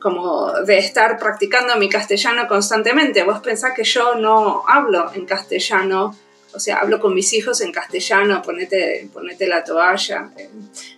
como 0.00 0.52
de 0.66 0.76
estar 0.76 1.18
practicando 1.18 1.76
mi 1.76 1.88
castellano 1.88 2.46
constantemente. 2.46 3.22
Vos 3.22 3.40
pensás 3.40 3.72
que 3.74 3.84
yo 3.84 4.16
no 4.16 4.62
hablo 4.68 5.10
en 5.14 5.24
castellano 5.24 6.14
o 6.54 6.60
sea, 6.60 6.76
hablo 6.78 7.00
con 7.00 7.14
mis 7.14 7.32
hijos 7.32 7.60
en 7.60 7.72
castellano, 7.72 8.42
ponete, 8.42 9.08
ponete 9.12 9.46
la 9.46 9.64
toalla, 9.64 10.30
eh, 10.36 10.48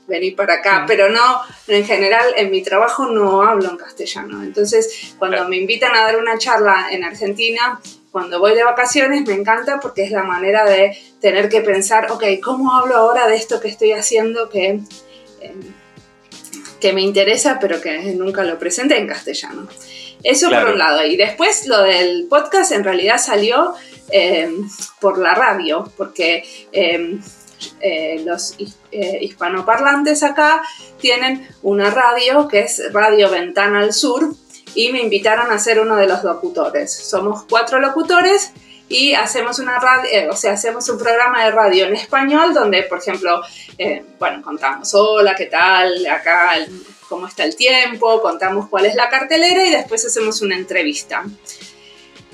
vení 0.06 0.32
para 0.32 0.54
acá, 0.54 0.84
pero 0.86 1.08
no, 1.08 1.40
en 1.66 1.84
general 1.84 2.26
en 2.36 2.50
mi 2.50 2.62
trabajo 2.62 3.06
no 3.06 3.42
hablo 3.42 3.70
en 3.70 3.76
castellano. 3.76 4.42
Entonces, 4.42 5.14
cuando 5.18 5.48
me 5.48 5.56
invitan 5.56 5.94
a 5.94 6.02
dar 6.02 6.18
una 6.18 6.38
charla 6.38 6.88
en 6.90 7.04
Argentina, 7.04 7.80
cuando 8.12 8.38
voy 8.38 8.54
de 8.54 8.64
vacaciones 8.64 9.26
me 9.26 9.34
encanta 9.34 9.80
porque 9.80 10.04
es 10.04 10.10
la 10.10 10.22
manera 10.22 10.64
de 10.64 10.96
tener 11.20 11.48
que 11.48 11.60
pensar, 11.60 12.10
ok, 12.10 12.24
¿cómo 12.42 12.74
hablo 12.74 12.96
ahora 12.96 13.26
de 13.26 13.36
esto 13.36 13.60
que 13.60 13.68
estoy 13.68 13.92
haciendo 13.92 14.48
que, 14.48 14.80
em, 15.40 15.60
que 16.80 16.92
me 16.92 17.02
interesa 17.02 17.58
pero 17.60 17.80
que 17.80 17.98
nunca 18.14 18.42
lo 18.44 18.58
presenté 18.58 18.98
en 18.98 19.06
castellano? 19.06 19.68
Eso 20.22 20.50
por 20.50 20.70
un 20.70 20.78
lado. 20.78 21.04
Y 21.04 21.16
después 21.16 21.66
lo 21.66 21.82
del 21.82 22.26
podcast 22.28 22.72
en 22.72 22.84
realidad 22.84 23.18
salió 23.18 23.74
em, 24.10 24.68
por 25.00 25.18
la 25.18 25.34
radio, 25.34 25.90
porque 25.96 26.44
em, 26.72 27.20
eh, 27.80 28.22
los 28.24 28.54
eh, 28.92 29.18
hispanoparlantes 29.22 30.22
acá 30.22 30.62
tienen 31.00 31.48
una 31.62 31.90
radio 31.90 32.48
que 32.48 32.60
es 32.60 32.92
Radio 32.92 33.30
Ventana 33.30 33.80
al 33.80 33.92
Sur 33.92 34.34
y 34.74 34.92
me 34.92 35.00
invitaron 35.00 35.50
a 35.50 35.58
ser 35.58 35.80
uno 35.80 35.96
de 35.96 36.06
los 36.06 36.22
locutores. 36.22 36.92
Somos 36.92 37.44
cuatro 37.48 37.80
locutores 37.80 38.52
y 38.88 39.14
hacemos 39.14 39.58
una 39.58 39.78
radio, 39.78 40.10
eh, 40.12 40.28
o 40.28 40.36
sea, 40.36 40.52
hacemos 40.52 40.88
un 40.88 40.98
programa 40.98 41.44
de 41.44 41.50
radio 41.50 41.86
en 41.86 41.96
español 41.96 42.52
donde, 42.52 42.82
por 42.84 42.98
ejemplo, 42.98 43.42
bueno, 44.18 44.42
contamos, 44.42 44.94
hola, 44.94 45.34
¿qué 45.34 45.46
tal? 45.46 46.06
Acá, 46.06 46.54
cómo 47.08 47.26
está 47.26 47.44
el 47.44 47.56
tiempo, 47.56 48.20
contamos 48.20 48.68
cuál 48.68 48.86
es 48.86 48.94
la 48.94 49.08
cartelera 49.08 49.64
y 49.64 49.70
después 49.70 50.04
hacemos 50.04 50.42
una 50.42 50.56
entrevista. 50.56 51.24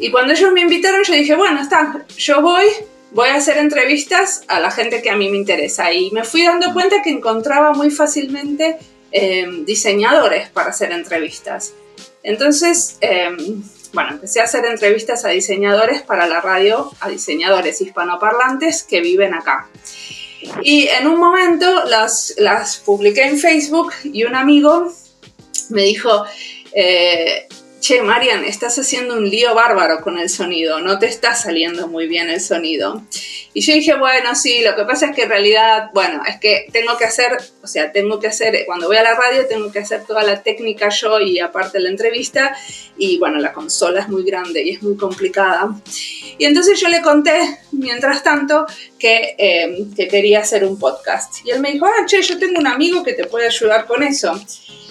Y 0.02 0.10
cuando 0.10 0.32
ellos 0.32 0.50
me 0.50 0.62
invitaron, 0.62 1.04
yo 1.04 1.14
dije, 1.14 1.36
bueno, 1.36 1.62
está, 1.62 2.04
yo 2.18 2.42
voy, 2.42 2.64
voy 3.12 3.28
a 3.28 3.36
hacer 3.36 3.56
entrevistas 3.58 4.42
a 4.48 4.58
la 4.58 4.72
gente 4.72 5.00
que 5.00 5.10
a 5.10 5.16
mí 5.16 5.30
me 5.30 5.36
interesa. 5.36 5.92
Y 5.92 6.10
me 6.10 6.24
fui 6.24 6.42
dando 6.42 6.72
cuenta 6.72 7.02
que 7.02 7.10
encontraba 7.10 7.72
muy 7.72 7.88
fácilmente 7.88 8.78
em, 9.12 9.64
diseñadores 9.64 10.50
para 10.50 10.70
hacer 10.70 10.90
entrevistas. 10.90 11.74
Entonces, 12.24 12.96
em, 13.00 13.62
bueno, 13.92 14.10
empecé 14.14 14.40
a 14.40 14.44
hacer 14.44 14.64
entrevistas 14.64 15.24
a 15.24 15.28
diseñadores 15.28 16.02
para 16.02 16.26
la 16.26 16.40
radio, 16.40 16.90
a 16.98 17.08
diseñadores 17.08 17.80
hispanoparlantes 17.80 18.82
que 18.82 19.00
viven 19.00 19.34
acá. 19.34 19.68
Y 20.64 20.88
en 20.88 21.06
un 21.06 21.20
momento 21.20 21.84
las, 21.84 22.34
las 22.38 22.78
publiqué 22.78 23.22
en 23.22 23.38
Facebook 23.38 23.92
y 24.02 24.24
un 24.24 24.34
amigo 24.34 24.92
me 25.68 25.82
dijo, 25.82 26.24
eh, 26.74 27.46
che, 27.82 28.00
Marian, 28.00 28.44
estás 28.44 28.78
haciendo 28.78 29.16
un 29.16 29.28
lío 29.28 29.56
bárbaro 29.56 30.00
con 30.02 30.16
el 30.16 30.28
sonido, 30.28 30.78
no 30.80 31.00
te 31.00 31.06
está 31.06 31.34
saliendo 31.34 31.88
muy 31.88 32.06
bien 32.06 32.30
el 32.30 32.40
sonido. 32.40 33.02
Y 33.54 33.60
yo 33.60 33.74
dije, 33.74 33.94
bueno, 33.96 34.36
sí, 34.36 34.62
lo 34.62 34.76
que 34.76 34.84
pasa 34.84 35.06
es 35.06 35.16
que 35.16 35.24
en 35.24 35.30
realidad, 35.30 35.90
bueno, 35.92 36.22
es 36.24 36.38
que 36.38 36.68
tengo 36.72 36.96
que 36.96 37.04
hacer, 37.04 37.36
o 37.60 37.66
sea, 37.66 37.90
tengo 37.90 38.20
que 38.20 38.28
hacer, 38.28 38.56
cuando 38.66 38.86
voy 38.86 38.98
a 38.98 39.02
la 39.02 39.16
radio 39.16 39.48
tengo 39.48 39.72
que 39.72 39.80
hacer 39.80 40.04
toda 40.04 40.22
la 40.22 40.44
técnica 40.44 40.90
yo 40.90 41.18
y 41.18 41.40
aparte 41.40 41.80
la 41.80 41.88
entrevista, 41.88 42.56
y 42.96 43.18
bueno, 43.18 43.40
la 43.40 43.52
consola 43.52 44.02
es 44.02 44.08
muy 44.08 44.22
grande 44.22 44.62
y 44.62 44.70
es 44.70 44.82
muy 44.82 44.96
complicada. 44.96 45.74
Y 46.38 46.44
entonces 46.44 46.80
yo 46.80 46.88
le 46.88 47.02
conté, 47.02 47.58
mientras 47.72 48.22
tanto, 48.22 48.64
que, 48.96 49.34
eh, 49.36 49.86
que 49.96 50.06
quería 50.06 50.38
hacer 50.38 50.64
un 50.64 50.78
podcast. 50.78 51.44
Y 51.44 51.50
él 51.50 51.58
me 51.58 51.72
dijo, 51.72 51.86
ah, 51.86 52.06
che, 52.06 52.22
yo 52.22 52.38
tengo 52.38 52.60
un 52.60 52.68
amigo 52.68 53.02
que 53.02 53.14
te 53.14 53.26
puede 53.26 53.46
ayudar 53.46 53.86
con 53.86 54.04
eso. 54.04 54.40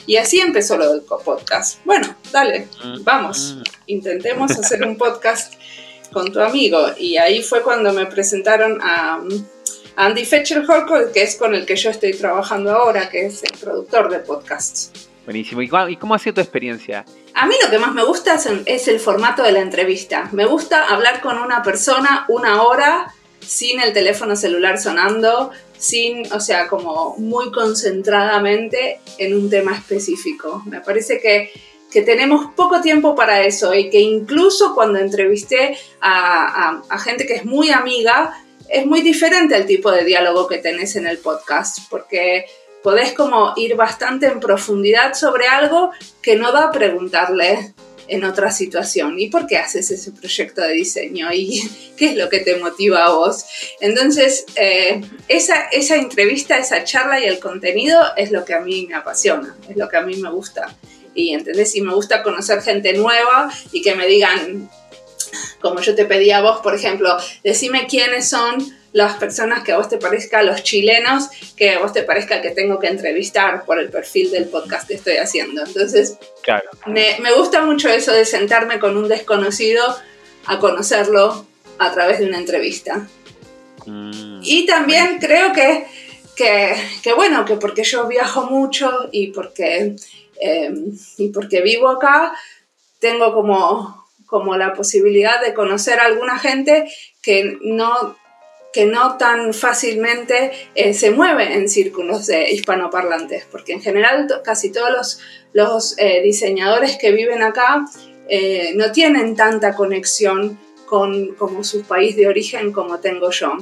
Y 0.06 0.18
así 0.18 0.40
empezó 0.40 0.78
lo 0.78 0.92
del 0.92 1.02
podcast. 1.02 1.84
Bueno, 1.86 2.16
dale, 2.32 2.68
mm. 2.84 3.04
vamos, 3.04 3.56
mm. 3.58 3.62
intentemos 3.88 4.52
hacer 4.60 4.84
un 4.84 4.98
podcast 4.98 5.54
con 6.12 6.32
tu 6.32 6.40
amigo. 6.40 6.88
Y 6.98 7.18
ahí 7.18 7.42
fue 7.42 7.62
cuando 7.62 7.94
me 7.94 8.06
presentaron 8.06 8.80
a 8.82 9.18
um, 9.18 9.30
Andy 9.96 10.26
Fetcher 10.26 10.64
Holco, 10.70 11.12
que 11.14 11.24
es 11.24 11.36
con 11.36 11.56
el 11.56 11.66
que 11.66 11.76
yo 11.76 11.90
estoy 11.90 12.14
trabajando 12.14 12.72
ahora, 12.72 13.10
que 13.10 13.26
es 13.26 13.44
el 13.44 13.58
productor 13.60 14.10
de 14.10 14.20
podcasts. 14.20 14.92
Buenísimo. 15.26 15.62
¿Y 15.62 15.98
cómo 15.98 16.16
ha 16.16 16.20
sido 16.20 16.36
tu 16.36 16.42
experiencia? 16.42 17.06
A 17.34 17.46
mí 17.46 17.56
lo 17.64 17.70
que 17.70 17.78
más 17.78 17.94
me 17.94 18.04
gusta 18.04 18.40
es 18.66 18.88
el 18.88 19.00
formato 19.00 19.44
de 19.44 19.52
la 19.52 19.60
entrevista. 19.60 20.30
Me 20.32 20.46
gusta 20.46 20.88
hablar 20.88 21.22
con 21.22 21.38
una 21.38 21.62
persona 21.62 22.26
una 22.28 22.64
hora 22.64 23.14
sin 23.46 23.80
el 23.80 23.94
teléfono 23.94 24.36
celular 24.36 24.80
sonando, 24.80 25.52
sin, 25.78 26.32
o 26.32 26.40
sea, 26.40 26.68
como 26.68 27.16
muy 27.18 27.52
concentradamente 27.52 29.00
en 29.18 29.36
un 29.36 29.50
tema 29.50 29.76
específico. 29.76 30.64
Me 30.66 30.82
parece 30.82 31.20
que, 31.20 31.52
tenemos 32.06 32.54
poco 32.56 32.80
tiempo 32.80 33.16
para 33.16 33.42
eso 33.42 33.74
y 33.74 33.90
que 33.90 34.00
incluso 34.00 34.74
cuando 34.74 34.98
entrevisté 34.98 35.78
a, 36.00 36.82
a, 36.90 37.00
gente 37.00 37.26
que 37.26 37.34
es 37.34 37.44
muy 37.44 37.70
amiga, 37.72 38.34
es 38.70 38.86
muy 38.86 39.02
diferente 39.02 39.58
el 39.58 39.66
tipo 39.66 39.92
de 39.92 40.06
diálogo 40.06 40.48
que 40.48 40.60
tenés 40.60 40.96
en 40.96 41.06
el 41.06 41.18
podcast, 41.18 41.80
porque 41.90 42.46
podés 42.82 43.12
como 43.12 43.52
ir 43.58 43.76
bastante 43.76 44.28
en 44.28 44.40
profundidad 44.40 45.16
sobre 45.16 45.48
algo 45.48 45.92
que 46.22 46.38
no 46.38 46.54
da 46.54 46.66
a 46.66 46.72
preguntarle 46.72 47.74
en 48.12 48.26
otra 48.26 48.52
situación. 48.52 49.18
¿Y 49.18 49.30
por 49.30 49.48
qué 49.48 49.58
haces 49.58 49.90
ese 49.90 50.12
proyecto 50.12 50.62
de 50.62 50.74
diseño? 50.74 51.30
¿Y 51.34 51.62
qué 51.98 52.12
es 52.12 52.16
lo 52.18 52.30
que 52.30 52.40
te 52.40 52.58
motiva 52.58 53.06
a 53.06 53.12
vos? 53.12 53.46
Entonces, 53.80 54.46
eh, 54.56 55.02
esa, 55.30 55.64
esa 55.72 55.96
entrevista, 55.96 56.58
esa 56.58 56.84
charla 56.84 57.20
y 57.22 57.24
el 57.24 57.40
contenido 57.40 58.00
es 58.18 58.32
lo 58.32 58.44
que 58.44 58.54
a 58.54 58.60
mí 58.60 58.86
me 58.88 58.96
apasiona, 58.96 59.56
es 59.70 59.78
lo 59.78 59.88
que 59.88 59.98
a 59.98 60.02
mí 60.02 60.18
me 60.18 60.30
gusta. 60.30 60.76
Y, 61.16 61.34
¿entendés? 61.34 61.76
Y 61.76 61.82
me 61.82 61.94
gusta 61.94 62.22
conocer 62.22 62.62
gente 62.62 62.94
nueva 62.94 63.52
y 63.72 63.82
que 63.82 63.96
me 63.96 64.06
digan, 64.08 64.70
como 65.62 65.80
yo 65.80 65.96
te 65.96 66.06
pedí 66.06 66.32
a 66.32 66.42
vos, 66.42 66.60
por 66.62 66.76
ejemplo, 66.76 67.16
decime 67.44 67.88
quiénes 67.88 68.30
son 68.30 68.76
las 68.94 69.16
personas 69.16 69.64
que 69.64 69.72
a 69.72 69.78
vos 69.78 69.90
te 69.90 69.98
parezca, 69.98 70.44
los 70.44 70.64
chilenos, 70.64 71.30
que 71.56 71.72
a 71.72 71.80
vos 71.80 71.94
te 71.94 72.04
parezca 72.04 72.42
que 72.42 72.52
tengo 72.52 72.80
que 72.80 72.88
entrevistar 72.88 73.64
por 73.66 73.80
el 73.80 73.90
perfil 73.90 74.32
del 74.32 74.46
podcast 74.46 74.88
que 74.88 74.96
estoy 74.96 75.18
haciendo. 75.18 75.64
Entonces, 75.66 76.18
claro. 76.42 76.70
me, 76.88 77.16
gusta 77.36 77.62
mucho 77.62 77.90
eso 77.90 78.12
de 78.12 78.26
sentarme 78.26 78.80
con 78.80 78.98
un 78.98 79.08
desconocido 79.08 79.84
a 80.46 80.60
conocerlo 80.60 81.46
a 81.78 81.92
través 81.94 82.20
de 82.20 82.26
una 82.26 82.38
entrevista. 82.38 83.08
Mm, 83.86 84.42
y 84.44 84.66
también 84.66 85.20
creo 85.20 85.54
que, 85.54 85.86
que, 86.36 87.14
bueno, 87.14 87.46
que 87.46 87.56
porque 87.56 87.84
yo 87.84 88.08
viajo 88.08 88.44
mucho 88.44 89.10
y 89.12 89.28
porque, 89.28 89.96
em, 90.42 90.92
y 91.18 91.30
porque 91.30 91.62
vivo 91.62 91.90
acá, 91.90 92.34
tengo 93.00 93.34
como, 93.34 94.08
como 94.26 94.58
la 94.58 94.74
posibilidad 94.74 95.42
de 95.42 95.54
conocer 95.54 96.00
a 96.00 96.06
alguna 96.06 96.38
gente 96.38 96.92
que 97.22 97.58
no 97.62 98.18
que 98.72 98.86
no 98.86 99.18
tan 99.18 99.54
fácilmente 99.54 100.52
eh, 100.76 100.94
se 100.94 101.12
mueve 101.12 101.54
en 101.54 101.68
círculos 101.68 102.28
de 102.28 102.52
hispanoparlantes, 102.52 103.46
porque 103.52 103.74
en 103.74 103.82
general 103.82 104.28
casi 104.44 104.72
todos 104.72 105.20
los, 105.54 105.98
eh, 105.98 106.22
diseñadores 106.22 106.98
que 106.98 107.12
viven 107.12 107.44
acá 107.44 107.86
eh, 108.30 108.74
no 108.76 108.92
tienen 108.92 109.36
tanta 109.36 109.76
conexión 109.76 110.58
con 110.86 111.36
como 111.36 111.64
su 111.64 111.84
país 111.84 112.16
de 112.16 112.28
origen 112.28 112.72
como 112.72 113.00
tengo 113.00 113.32
yo. 113.32 113.58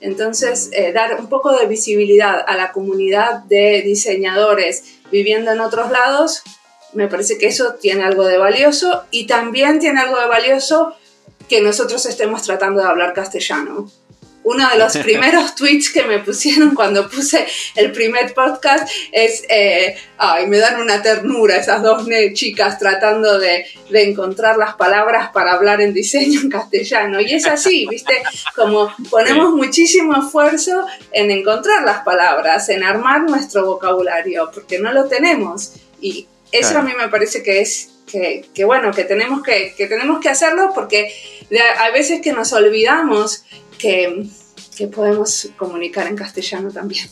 Entonces, 0.00 0.70
dar 0.92 1.20
un 1.20 1.28
poco 1.28 1.56
de 1.56 1.66
visibilidad 1.66 2.44
a 2.44 2.56
la 2.56 2.72
comunidad 2.72 3.44
de 3.44 3.82
diseñadores 3.82 4.98
viviendo 5.12 5.52
en 5.52 5.60
otros 5.60 5.92
lados, 5.92 6.42
me 6.92 7.06
parece 7.06 7.38
que 7.38 7.46
eso 7.46 7.74
tiene 7.74 8.02
algo 8.02 8.24
de 8.24 8.36
valioso 8.36 9.04
y 9.12 9.28
también 9.28 9.78
tiene 9.78 10.00
algo 10.00 10.18
de 10.18 10.26
valioso 10.26 10.96
que 11.48 11.60
nosotros 11.60 12.04
estemos 12.06 12.42
tratando 12.42 12.80
de 12.80 12.88
hablar 12.88 13.12
castellano 13.12 13.88
uno 14.44 14.68
de 14.68 14.78
los 14.78 14.96
primeros 14.96 15.54
tweets 15.56 15.90
que 15.92 16.04
me 16.04 16.18
pusieron 16.18 16.74
cuando 16.74 17.08
puse 17.08 17.46
el 17.76 17.92
primer 17.92 18.34
podcast 18.34 18.88
es, 19.12 19.44
eh, 19.48 19.96
ay, 20.18 20.46
me 20.46 20.58
dan 20.58 20.80
una 20.80 21.02
ternura 21.02 21.56
esas 21.56 21.82
dos 21.82 22.06
chicas 22.34 22.78
tratando 22.78 23.38
de, 23.38 23.66
de, 23.90 24.02
encontrar 24.02 24.56
las 24.56 24.74
palabras 24.74 25.30
para 25.32 25.52
hablar 25.52 25.80
en 25.80 25.94
diseño 25.94 26.40
en 26.40 26.50
castellano. 26.50 27.20
Y 27.20 27.32
es 27.32 27.46
así, 27.46 27.86
¿viste? 27.88 28.22
Como 28.54 28.92
ponemos 29.10 29.52
muchísimo 29.52 30.16
esfuerzo 30.16 30.86
en 31.12 31.30
encontrar 31.30 31.84
las 31.84 32.02
palabras, 32.02 32.68
en 32.68 32.82
armar 32.82 33.22
nuestro 33.22 33.66
vocabulario, 33.66 34.50
porque 34.52 34.78
no 34.78 34.92
lo 34.92 35.06
tenemos. 35.06 35.74
Y 36.00 36.26
eso 36.50 36.78
a 36.78 36.82
mí 36.82 36.92
me 36.98 37.08
parece 37.08 37.42
que 37.42 37.60
es 37.60 37.91
que, 38.06 38.44
que, 38.54 38.64
bueno, 38.64 38.92
que 38.92 39.04
tenemos 39.04 39.42
que, 39.42 39.74
que 39.76 39.86
tenemos 39.86 40.20
que 40.20 40.28
hacerlo 40.28 40.72
porque 40.74 41.12
hay 41.78 41.92
veces 41.92 42.20
que 42.20 42.32
nos 42.32 42.52
olvidamos 42.52 43.44
que, 43.78 44.26
podemos 44.92 45.48
comunicar 45.56 46.08
en 46.08 46.16
castellano 46.16 46.72
también. 46.72 47.06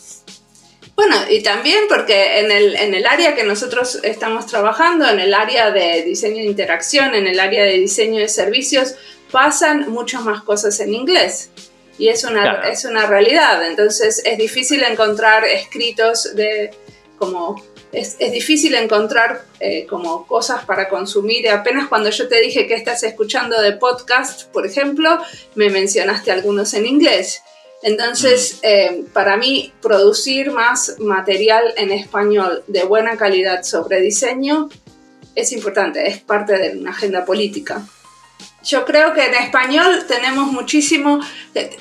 Bueno, 0.97 1.17
y 1.31 1.41
también 1.41 1.85
porque 1.89 2.41
en 2.41 2.51
el, 2.51 2.75
en 2.75 2.95
el, 2.95 3.07
área 3.07 3.37
que 3.37 3.45
nosotros 3.45 4.01
estamos 4.03 4.47
trabajando, 4.47 5.09
en 5.09 5.21
el 5.21 5.33
área 5.35 5.71
de 5.71 6.03
diseño 6.03 6.39
de 6.39 6.47
interacción, 6.47 7.15
en 7.15 7.29
el 7.29 7.39
área 7.39 7.65
de 7.65 7.75
diseño 7.75 8.19
de 8.19 8.29
servicios, 8.29 8.97
pasan 9.31 9.89
muchas 9.91 10.23
más 10.25 10.43
cosas 10.43 10.81
en 10.81 10.95
inglés. 10.95 11.51
Y 11.97 12.09
es 12.09 12.25
una, 12.25 12.69
es 12.69 12.85
una 12.85 13.07
realidad. 13.07 13.65
Entonces 13.67 14.21
es 14.25 14.37
difícil 14.37 14.83
encontrar 14.83 15.45
escritos 15.45 16.35
de 16.35 16.71
como 17.19 17.63
es, 17.93 18.19
difícil 18.19 18.75
encontrar 18.75 19.45
eh, 19.59 19.87
como 19.89 20.27
cosas 20.27 20.65
para 20.65 20.89
consumir. 20.89 21.49
Apenas 21.49 21.89
cuando 21.89 22.11
yo 22.11 22.29
te 22.29 22.41
dije 22.41 22.67
que 22.67 22.75
estás 22.75 23.03
escuchando 23.03 23.61
de 23.61 23.73
podcast, 23.73 24.45
por 24.53 24.67
ejemplo, 24.67 25.19
me 25.55 25.71
mencionaste 25.71 26.31
algunos 26.31 26.75
en 26.75 26.87
inglés. 26.87 27.43
Entonces, 27.83 28.57
mm. 28.57 28.67
eh, 28.67 29.05
para 29.13 29.37
mí, 29.37 29.73
producir 29.81 30.51
más 30.53 30.97
material 30.99 31.73
en 31.77 31.91
español 31.93 32.63
de 32.67 32.85
buena 32.85 33.17
calidad 33.17 33.63
sobre 33.63 34.01
diseño 34.01 34.69
es 35.35 35.53
importante, 35.53 36.07
es 36.09 36.21
parte 36.21 36.59
de 36.59 36.79
una 36.79 36.91
agenda 36.91 37.25
política. 37.25 37.83
yo 38.65 38.85
creo 38.85 39.15
que 39.15 39.25
en 39.25 39.35
español 39.35 40.05
tenemos 40.07 40.53
muchísimo 40.53 41.21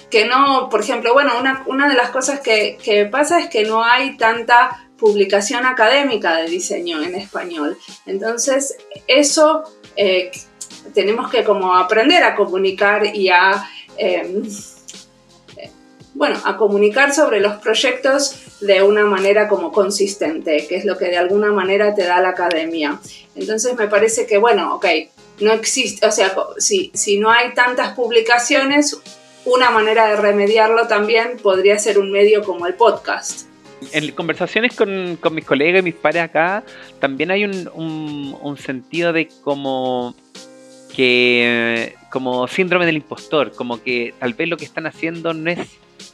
que, 0.10 0.26
no, 0.26 0.70
por 0.70 0.82
ejemplo, 0.82 1.14
bueno, 1.14 1.34
una, 1.66 1.90
de 1.90 1.96
las 1.96 2.10
cosas 2.12 2.40
que, 2.40 3.10
pasa 3.12 3.40
es 3.40 3.50
que 3.50 3.64
no 3.64 3.84
hay 3.84 4.18
tanta 4.18 4.89
publicación 5.00 5.66
académica 5.66 6.38
de 6.38 6.50
diseño 6.50 7.02
en 7.02 7.16
español. 7.16 7.78
Entonces, 8.06 8.78
eso 9.08 9.64
eh, 9.96 10.32
tenemos 10.94 11.30
que 11.32 11.44
como 11.44 11.76
aprender 11.76 12.24
a 12.24 12.36
comunicar 12.36 13.16
y 13.16 13.30
a... 13.30 13.64
Em, 13.98 14.44
bueno, 16.14 16.38
a 16.44 16.58
comunicar 16.58 17.14
sobre 17.14 17.40
los 17.40 17.58
proyectos 17.58 18.36
de 18.60 18.84
una 18.84 19.06
manera 19.06 19.48
como 19.48 19.72
consistente, 19.72 20.68
que 20.68 20.76
es 20.76 20.84
lo 20.84 20.98
que 20.98 21.06
de 21.06 21.18
alguna 21.18 21.52
manera 21.54 21.96
te 21.96 22.04
da 22.04 22.20
la 22.20 22.30
academia. 22.30 23.00
Entonces 23.36 23.76
me 23.78 23.88
parece 23.88 24.26
que, 24.26 24.38
bueno, 24.38 24.76
ok, 24.76 24.86
no 25.40 25.54
existe, 25.54 26.06
o 26.06 26.12
sea, 26.12 26.36
si, 26.58 26.92
si 26.94 27.20
no 27.20 27.32
hay 27.32 27.54
tantas 27.54 27.94
publicaciones, 27.94 29.00
una 29.46 29.70
manera 29.70 30.08
de 30.08 30.18
remediarlo 30.18 30.88
también 30.88 31.38
podría 31.42 31.80
ser 31.80 31.98
un 31.98 32.12
medio 32.12 32.44
como 32.44 32.68
el 32.68 32.74
podcast. 32.74 33.49
En 33.94 34.12
conversaciones 34.12 34.76
con, 34.76 35.18
con 35.22 35.34
mis 35.34 35.46
colegas 35.46 35.82
y 35.82 35.84
mis 35.84 35.96
pares 35.96 36.24
acá, 36.24 36.64
también 37.00 37.32
hay 37.32 37.46
un, 37.46 38.36
un, 38.42 38.58
sentido 38.58 39.14
de 39.14 39.30
como 39.44 40.16
que 40.96 41.96
como 42.12 42.48
síndrome 42.48 42.86
del 42.86 42.98
impostor, 42.98 43.54
como 43.54 43.82
que 43.82 44.14
tal 44.20 44.34
vez 44.34 44.50
lo 44.50 44.58
que 44.58 44.66
están 44.66 44.86
haciendo 44.86 45.34
no 45.34 45.50
es, 45.50 45.60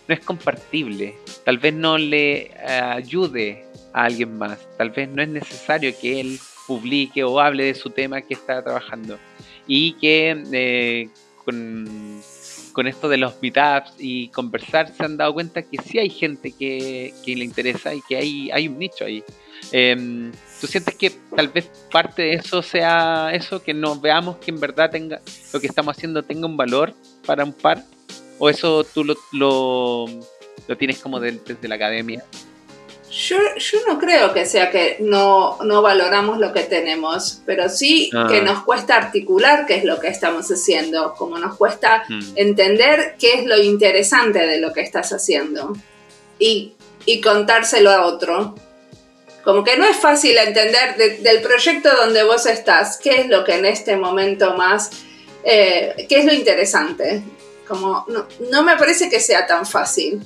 no 0.07 0.13
es 0.13 0.19
compartible, 0.19 1.15
tal 1.43 1.57
vez 1.57 1.73
no 1.73 1.97
le 1.97 2.47
eh, 2.47 2.51
ayude 2.67 3.65
a 3.93 4.03
alguien 4.03 4.37
más, 4.37 4.59
tal 4.77 4.91
vez 4.91 5.09
no 5.09 5.23
es 5.23 5.29
necesario 5.29 5.93
que 5.99 6.19
él 6.19 6.39
publique 6.65 7.23
o 7.23 7.39
hable 7.39 7.65
de 7.65 7.75
su 7.75 7.89
tema 7.89 8.21
que 8.21 8.33
está 8.33 8.63
trabajando. 8.63 9.17
Y 9.67 9.93
que 9.93 10.43
eh, 10.51 11.09
con, 11.43 12.21
esto 12.83 13.09
de 13.09 13.17
los 13.17 13.41
meetups 13.41 13.93
y 13.97 14.27
conversar 14.29 14.91
se 14.91 15.03
han 15.03 15.17
dado 15.17 15.33
cuenta 15.33 15.61
que 15.61 15.77
sí 15.77 15.97
hay 15.97 16.09
gente 16.09 16.51
que, 16.51 17.13
le 17.25 17.43
interesa 17.43 17.93
y 17.93 18.01
que 18.01 18.17
hay, 18.17 18.51
hay 18.51 18.67
un 18.67 18.77
nicho 18.77 19.05
ahí. 19.05 19.23
Em, 19.71 20.31
¿Tú 20.59 20.67
sientes 20.67 20.95
que 20.95 21.11
tal 21.35 21.47
vez 21.47 21.71
parte 21.91 22.23
de 22.23 22.33
eso 22.33 22.61
sea 22.61 23.31
eso, 23.33 23.63
que 23.63 23.73
nos 23.73 24.01
veamos 24.01 24.37
que 24.37 24.51
en 24.51 24.59
verdad 24.59 24.91
tenga 24.91 25.21
lo 25.53 25.59
que 25.59 25.67
estamos 25.67 25.95
haciendo 25.95 26.23
tenga 26.23 26.45
un 26.45 26.57
valor 26.57 26.93
para 27.25 27.43
un 27.43 27.53
par? 27.53 27.83
¿O 28.37 28.49
eso 28.49 28.83
tú 28.83 29.03
lo, 29.03 29.15
lo, 29.31 30.05
lo 30.67 30.77
tienes 30.77 30.99
como 30.99 31.19
desde 31.19 31.67
la 31.67 31.75
academia? 31.75 32.23
Yo, 33.15 33.37
yo, 33.55 33.79
no 33.87 33.97
creo 33.97 34.33
que 34.33 34.45
sea 34.45 34.69
que 34.69 34.97
no, 34.99 35.57
no 35.63 35.81
valoramos 35.81 36.37
lo 36.37 36.51
que 36.51 36.63
tenemos, 36.63 37.41
pero 37.45 37.69
sí 37.69 38.09
ah. 38.13 38.27
que 38.29 38.41
nos 38.41 38.65
cuesta 38.65 38.97
articular 38.97 39.65
qué 39.65 39.75
es 39.75 39.85
lo 39.85 40.01
que 40.01 40.09
estamos 40.09 40.51
haciendo, 40.51 41.13
como 41.13 41.37
nos 41.37 41.55
cuesta 41.55 42.03
hmm. 42.09 42.33
entender 42.35 43.15
qué 43.17 43.35
es 43.35 43.45
lo 43.45 43.57
interesante 43.57 44.45
de 44.45 44.59
lo 44.59 44.73
que 44.73 44.81
estás 44.81 45.13
haciendo 45.13 45.71
y, 46.39 46.73
y 47.05 47.21
contárselo 47.21 47.89
a 47.89 48.05
otro. 48.05 48.53
Como 49.45 49.63
que 49.63 49.77
no 49.77 49.85
es 49.85 49.95
fácil 49.95 50.37
entender 50.37 51.21
del 51.21 51.41
proyecto 51.41 51.95
donde 51.95 52.23
vos 52.23 52.45
estás, 52.47 52.97
qué 53.01 53.21
es 53.21 53.29
lo 53.29 53.45
que 53.45 53.55
en 53.55 53.65
este 53.65 53.95
momento 53.95 54.55
más, 54.55 54.89
eh, 55.45 56.05
qué 56.09 56.19
es 56.19 56.25
lo 56.25 56.33
interesante. 56.33 57.23
Como 57.65 58.03
no, 58.09 58.27
no 58.51 58.63
me 58.63 58.75
parece 58.75 59.09
que 59.09 59.21
sea 59.21 59.47
tan 59.47 59.65
fácil. 59.65 60.21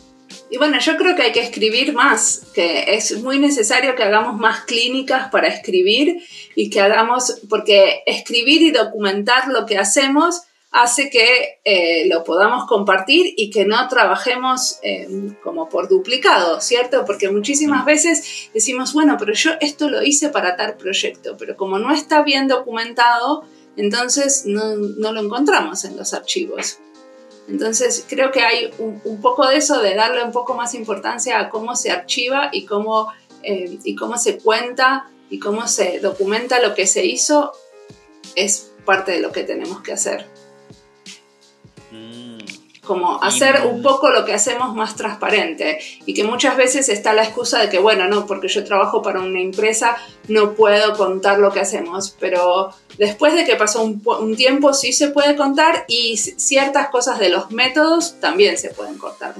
Y 0.50 0.58
bueno, 0.58 0.80
yo 0.80 0.98
creo 0.98 1.15
que 1.15 1.24
hay 1.24 1.32
que 1.32 1.42
escribir 1.42 1.94
más, 1.94 2.48
que 2.54 2.96
es 2.96 3.22
muy 3.22 3.39
necesario 3.39 3.96
que 3.96 4.04
hagamos 4.04 4.39
más 4.39 4.65
clínicas 4.65 5.30
para 5.30 5.48
escribir 5.48 6.24
y 6.56 6.70
que 6.70 6.82
hagamos, 6.82 7.42
porque 7.50 8.04
escribir 8.06 8.62
y 8.62 8.72
documentar 8.72 9.48
lo 9.48 9.65
que 9.65 9.78
hacemos 9.78 10.42
hace 10.72 11.10
que 11.10 11.60
eh, 11.65 12.08
lo 12.08 12.24
podamos 12.24 12.65
compartir 12.68 13.34
y 13.38 13.50
que 13.50 13.65
no 13.65 13.88
trabajemos 13.88 14.80
eh, 14.84 15.08
como 15.44 15.68
por 15.68 15.88
duplicado, 15.89 16.62
¿cierto? 16.62 17.06
Porque 17.06 17.30
muchísimas 17.30 17.86
veces 17.86 18.50
decimos, 18.54 18.94
bueno, 18.94 19.15
pero 19.18 19.34
yo 19.34 19.52
esto 19.62 19.89
lo 19.89 20.04
hice 20.04 20.30
para 20.30 20.56
tal 20.56 20.78
proyecto, 20.78 21.38
pero 21.38 21.58
como 21.58 21.80
no 21.80 21.92
está 21.92 22.22
bien 22.24 22.48
documentado, 22.48 23.46
entonces 23.78 24.44
no, 24.46 24.76
no 24.76 25.12
lo 25.12 25.22
encontramos 25.22 25.86
en 25.86 25.98
los 25.98 26.13
archivos. 26.13 26.80
Entonces 27.50 28.06
creo 28.08 28.32
que 28.32 28.42
hay 28.42 28.72
un, 28.78 29.22
poco 29.22 29.48
de 29.48 29.58
eso, 29.58 29.82
de 29.82 29.96
darle 29.96 30.24
un 30.24 30.32
poco 30.32 30.54
más 30.54 30.76
importancia 30.76 31.40
a 31.40 31.50
cómo 31.50 31.76
se 31.76 31.92
archiva 31.92 32.50
y 32.52 32.66
cómo, 32.66 33.12
eh, 33.44 33.80
y 33.84 33.96
cómo 33.96 34.18
se 34.18 34.38
cuenta 34.38 35.10
y 35.30 35.40
cómo 35.40 35.68
se 35.68 36.00
documenta 36.00 36.62
lo 36.62 36.76
que 36.76 36.86
se 36.86 37.06
hizo, 37.06 37.52
es 38.36 38.72
parte 38.86 39.14
de 39.14 39.20
lo 39.20 39.32
que 39.32 39.44
tenemos 39.44 39.82
que 39.82 39.94
hacer 39.94 40.28
como 42.89 43.21
hacer 43.21 43.67
un 43.67 43.84
poco 43.84 44.10
lo 44.10 44.25
que 44.25 44.34
hacemos 44.34 44.73
más 44.73 44.95
transparente 44.95 45.78
y 46.08 46.15
que 46.15 46.23
muchas 46.23 46.58
veces 46.58 46.89
está 46.89 47.13
la 47.13 47.23
excusa 47.23 47.60
de 47.60 47.69
que, 47.69 47.78
bueno, 47.78 48.08
no, 48.08 48.25
porque 48.25 48.47
yo 48.47 48.63
trabajo 48.63 49.04
para 49.04 49.19
una 49.19 49.39
empresa, 49.39 49.95
no 50.28 50.56
puedo 50.56 50.97
contar 50.97 51.38
lo 51.38 51.52
que 51.52 51.60
hacemos, 51.60 52.17
pero 52.19 52.73
después 52.97 53.36
de 53.36 53.45
que 53.45 53.56
pasó 53.56 53.84
un, 53.84 54.36
tiempo 54.36 54.73
sí 54.73 54.91
se 54.91 55.10
puede 55.12 55.36
contar 55.36 55.86
y 55.88 56.17
ciertas 56.17 56.89
cosas 56.89 57.19
de 57.19 57.30
los 57.30 57.52
métodos 57.52 58.19
también 58.19 58.58
se 58.58 58.69
pueden 58.71 58.97
contar. 58.97 59.36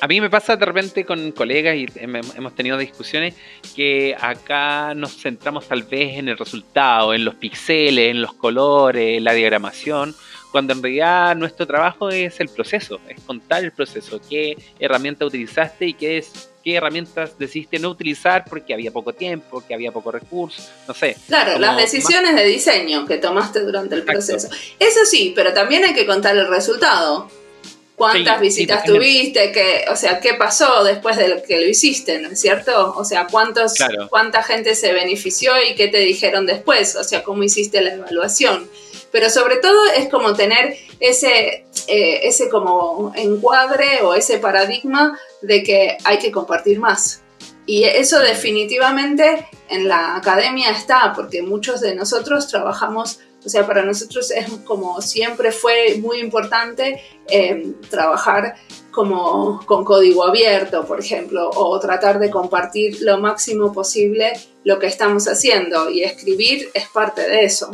A 0.00 0.06
mí 0.06 0.22
me 0.22 0.30
pasa 0.30 0.56
de 0.56 0.64
repente 0.64 1.04
con 1.04 1.32
colegas 1.32 1.76
y 1.76 1.86
hemos 1.96 2.54
tenido 2.54 2.78
discusiones 2.78 3.34
que 3.76 4.16
acá 4.18 4.94
nos 4.94 5.20
centramos 5.20 5.68
tal 5.68 5.82
vez 5.82 6.16
en 6.16 6.30
el 6.30 6.38
resultado, 6.38 7.12
en 7.12 7.26
los 7.26 7.34
píxeles, 7.34 8.12
en 8.12 8.22
los 8.22 8.32
colores, 8.32 9.18
en 9.18 9.24
la 9.24 9.34
diagramación, 9.34 10.14
cuando 10.50 10.72
en 10.72 10.82
realidad 10.82 11.36
nuestro 11.36 11.66
trabajo 11.66 12.10
es 12.10 12.40
el 12.40 12.48
proceso, 12.48 13.00
es 13.08 13.20
contar 13.22 13.64
el 13.64 13.72
proceso, 13.72 14.20
qué 14.28 14.56
herramienta 14.78 15.24
utilizaste 15.24 15.86
y 15.86 15.94
qué, 15.94 16.18
es, 16.18 16.50
qué 16.64 16.76
herramientas 16.76 17.38
decidiste 17.38 17.78
no 17.78 17.90
utilizar 17.90 18.44
porque 18.48 18.72
había 18.72 18.90
poco 18.90 19.12
tiempo, 19.12 19.62
que 19.66 19.74
había 19.74 19.92
poco 19.92 20.10
recurso, 20.10 20.62
no 20.86 20.94
sé. 20.94 21.16
Claro, 21.26 21.58
las 21.58 21.76
decisiones 21.76 22.34
de 22.34 22.46
diseño 22.46 23.06
que 23.06 23.18
tomaste 23.18 23.60
durante 23.60 23.94
el 23.94 24.04
proceso. 24.04 24.48
Eso 24.78 25.04
sí, 25.04 25.32
pero 25.34 25.52
también 25.52 25.84
hay 25.84 25.94
que 25.94 26.06
contar 26.06 26.36
el 26.36 26.48
resultado. 26.48 27.30
¿Cuántas 27.98 28.40
visitas 28.40 28.84
tuviste? 28.84 29.50
¿Qué, 29.50 29.84
o 29.90 29.96
sea, 29.96 30.20
¿qué 30.20 30.34
pasó 30.34 30.84
después 30.84 31.16
de 31.16 31.42
que 31.46 31.60
lo 31.60 31.66
hiciste? 31.66 32.20
¿No 32.20 32.28
es 32.28 32.40
cierto? 32.40 32.94
O 32.96 33.04
sea, 33.04 33.26
¿cuántos, 33.26 33.74
¿cuánta 34.08 34.44
gente 34.44 34.76
se 34.76 34.92
benefició 34.92 35.52
y 35.68 35.74
qué 35.74 35.88
te 35.88 35.98
dijeron 35.98 36.46
después? 36.46 36.94
O 36.94 37.02
sea, 37.02 37.24
¿cómo 37.24 37.42
hiciste 37.42 37.80
la 37.80 37.94
evaluación? 37.94 38.70
Pero 39.10 39.30
sobre 39.30 39.56
todo 39.56 39.78
es 39.96 40.08
como 40.08 40.34
tener 40.34 40.76
ese, 41.00 41.66
eh, 41.86 42.20
ese 42.22 42.48
como 42.48 43.12
encuadre 43.14 44.02
o 44.02 44.14
ese 44.14 44.38
paradigma 44.38 45.18
de 45.42 45.62
que 45.62 45.96
hay 46.04 46.18
que 46.18 46.30
compartir 46.30 46.78
más. 46.78 47.22
Y 47.66 47.84
eso 47.84 48.18
definitivamente 48.20 49.46
en 49.68 49.88
la 49.88 50.16
academia 50.16 50.70
está, 50.70 51.12
porque 51.14 51.42
muchos 51.42 51.80
de 51.82 51.94
nosotros 51.94 52.48
trabajamos, 52.48 53.20
o 53.44 53.48
sea, 53.48 53.66
para 53.66 53.84
nosotros 53.84 54.30
es 54.30 54.48
como 54.64 55.02
siempre 55.02 55.52
fue 55.52 55.96
muy 56.00 56.18
importante 56.18 57.02
eh, 57.28 57.74
trabajar 57.90 58.54
como 58.90 59.64
con 59.66 59.84
código 59.84 60.24
abierto, 60.24 60.86
por 60.86 60.98
ejemplo, 60.98 61.50
o 61.54 61.78
tratar 61.78 62.18
de 62.18 62.30
compartir 62.30 63.02
lo 63.02 63.18
máximo 63.18 63.72
posible 63.72 64.32
lo 64.64 64.78
que 64.78 64.86
estamos 64.86 65.28
haciendo 65.28 65.90
y 65.90 66.02
escribir 66.02 66.70
es 66.72 66.88
parte 66.88 67.28
de 67.28 67.44
eso 67.44 67.70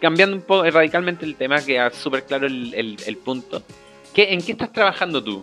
cambiando 0.00 0.36
un 0.36 0.42
poco 0.42 0.70
radicalmente 0.70 1.24
el 1.24 1.36
tema, 1.36 1.64
queda 1.64 1.90
súper 1.90 2.24
claro 2.24 2.46
el, 2.46 3.18
punto. 3.24 3.62
¿Qué, 4.14 4.32
¿En 4.32 4.42
qué 4.42 4.52
estás 4.52 4.72
trabajando 4.72 5.22
tú? 5.22 5.42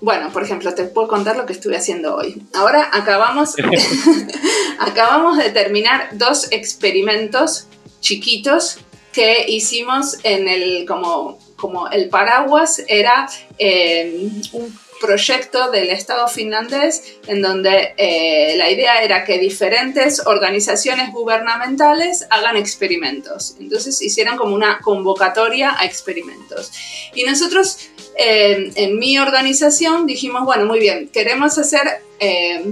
Bueno, 0.00 0.30
por 0.32 0.42
ejemplo, 0.42 0.74
te 0.74 0.84
puedo 0.84 1.08
contar 1.08 1.36
lo 1.36 1.44
que 1.44 1.52
estuve 1.52 1.76
haciendo 1.76 2.16
hoy. 2.16 2.42
Ahora 2.54 2.88
acabamos, 2.92 3.54
acabamos 4.78 5.36
de 5.36 5.50
terminar 5.50 6.08
dos 6.12 6.50
experimentos 6.50 7.66
chiquitos 8.00 8.78
que 9.12 9.44
hicimos 9.48 10.18
en 10.22 10.48
el, 10.48 10.86
como, 10.86 11.38
como 11.56 11.88
el 11.88 12.08
paraguas 12.08 12.82
era 12.88 13.28
eh, 13.58 14.30
un 14.52 14.78
proyecto 15.00 15.70
del 15.70 15.90
Estado 15.90 16.28
finlandés 16.28 17.16
en 17.26 17.42
donde 17.42 17.94
eh, 17.96 18.54
la 18.56 18.70
idea 18.70 19.02
era 19.02 19.24
que 19.24 19.38
diferentes 19.38 20.24
organizaciones 20.26 21.12
gubernamentales 21.12 22.26
hagan 22.30 22.56
experimentos. 22.56 23.56
Entonces 23.58 24.00
hicieron 24.00 24.36
como 24.36 24.54
una 24.54 24.78
convocatoria 24.80 25.74
a 25.76 25.84
experimentos. 25.84 26.70
Y 27.14 27.24
nosotros 27.24 27.78
eh, 28.16 28.70
en 28.76 28.98
mi 28.98 29.18
organización 29.18 30.06
dijimos, 30.06 30.44
bueno, 30.44 30.66
muy 30.66 30.78
bien, 30.78 31.08
queremos 31.08 31.58
hacer... 31.58 32.02
Eh, 32.20 32.64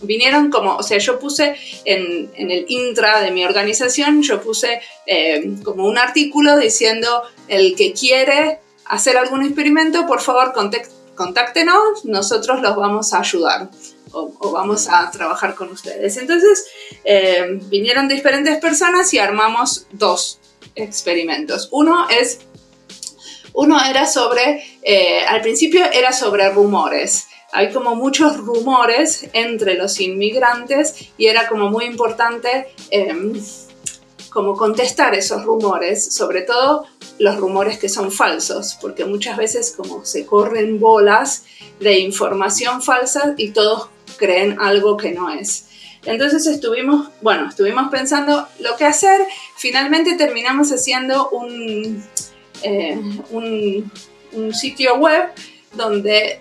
vinieron 0.00 0.48
como, 0.48 0.76
o 0.76 0.82
sea, 0.84 0.98
yo 0.98 1.18
puse 1.18 1.56
en, 1.84 2.30
en, 2.36 2.52
el 2.52 2.66
intra 2.68 3.20
de 3.20 3.32
mi 3.32 3.44
organización, 3.44 4.22
yo 4.22 4.40
puse 4.40 4.80
como 5.64 5.86
un 5.86 5.98
artículo 5.98 6.56
diciendo, 6.56 7.24
el 7.48 7.74
que 7.74 7.94
quiere 7.94 8.60
hacer 8.84 9.16
algún 9.16 9.42
experimento, 9.42 10.06
por 10.06 10.20
favor, 10.20 10.52
contacte 10.52 10.97
contáctenos, 11.18 12.04
nosotros 12.04 12.62
los 12.62 12.76
vamos 12.76 13.12
a 13.12 13.18
ayudar 13.18 13.68
o, 14.12 14.52
vamos 14.52 14.88
a 14.88 15.10
trabajar 15.10 15.54
con 15.54 15.70
ustedes. 15.70 16.16
Entonces 16.16 16.66
eh, 17.04 17.58
vinieron 17.68 18.08
diferentes 18.08 18.58
personas 18.58 19.12
y 19.12 19.18
armamos 19.18 19.86
dos 19.90 20.38
experimentos. 20.74 21.68
Uno 21.72 22.08
es 22.08 22.38
Uno 23.52 23.76
era 23.84 24.06
sobre, 24.06 24.62
eh, 24.82 25.24
al 25.26 25.40
principio 25.42 25.84
era 25.92 26.12
sobre 26.12 26.48
rumores. 26.50 27.26
Hay 27.50 27.72
como 27.72 27.96
muchos 27.96 28.36
rumores 28.36 29.26
entre 29.32 29.74
los 29.74 30.00
inmigrantes 30.00 31.10
y 31.16 31.26
era 31.26 31.48
como 31.48 31.68
muy 31.70 31.86
importante 31.86 32.68
em, 32.90 33.32
como 34.38 34.56
contestar 34.56 35.16
esos 35.16 35.42
rumores, 35.42 36.14
sobre 36.14 36.42
todo 36.42 36.86
los 37.18 37.38
rumores 37.38 37.76
que 37.76 37.88
son 37.88 38.12
falsos, 38.12 38.78
porque 38.80 39.04
muchas 39.04 39.36
veces 39.36 39.74
como 39.76 40.04
se 40.04 40.26
corren 40.26 40.78
bolas 40.78 41.42
de 41.80 41.98
información 41.98 42.80
falsa 42.80 43.34
y 43.36 43.50
todos 43.50 43.88
creen 44.16 44.56
algo 44.60 44.96
que 44.96 45.10
no 45.10 45.28
es. 45.28 45.66
Entonces 46.04 46.46
estuvimos, 46.46 47.08
bueno, 47.20 47.48
estuvimos 47.48 47.90
pensando 47.90 48.46
lo 48.60 48.76
que 48.76 48.84
hacer, 48.84 49.20
finalmente 49.56 50.14
terminamos 50.14 50.70
haciendo 50.70 51.30
un, 51.30 52.00
eh, 52.62 52.96
un, 53.32 54.54
sitio 54.54 54.98
web 54.98 55.30
donde 55.72 56.38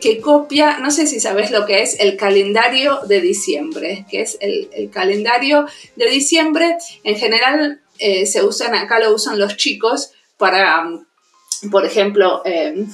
que, 0.00 0.20
copia, 0.20 0.78
no 0.78 0.90
sé 0.90 1.06
si 1.06 1.20
sabes 1.20 1.50
lo 1.50 1.64
que 1.64 1.82
es 1.82 2.00
el 2.00 2.16
calendario 2.16 3.00
de 3.06 3.20
diciembre, 3.20 4.06
que 4.10 4.22
es 4.22 4.36
el, 4.40 4.90
calendario 4.92 5.66
de 5.94 6.10
diciembre. 6.10 6.76
En 7.04 7.16
general 7.16 7.80
eh, 7.98 8.26
se 8.26 8.44
usan, 8.44 8.74
acá 8.74 8.98
lo 8.98 9.14
usan 9.14 9.38
los 9.38 9.56
chicos 9.56 10.12
para, 10.36 10.88
por 11.70 11.84
ejemplo, 11.84 12.42
eh, 12.44 12.86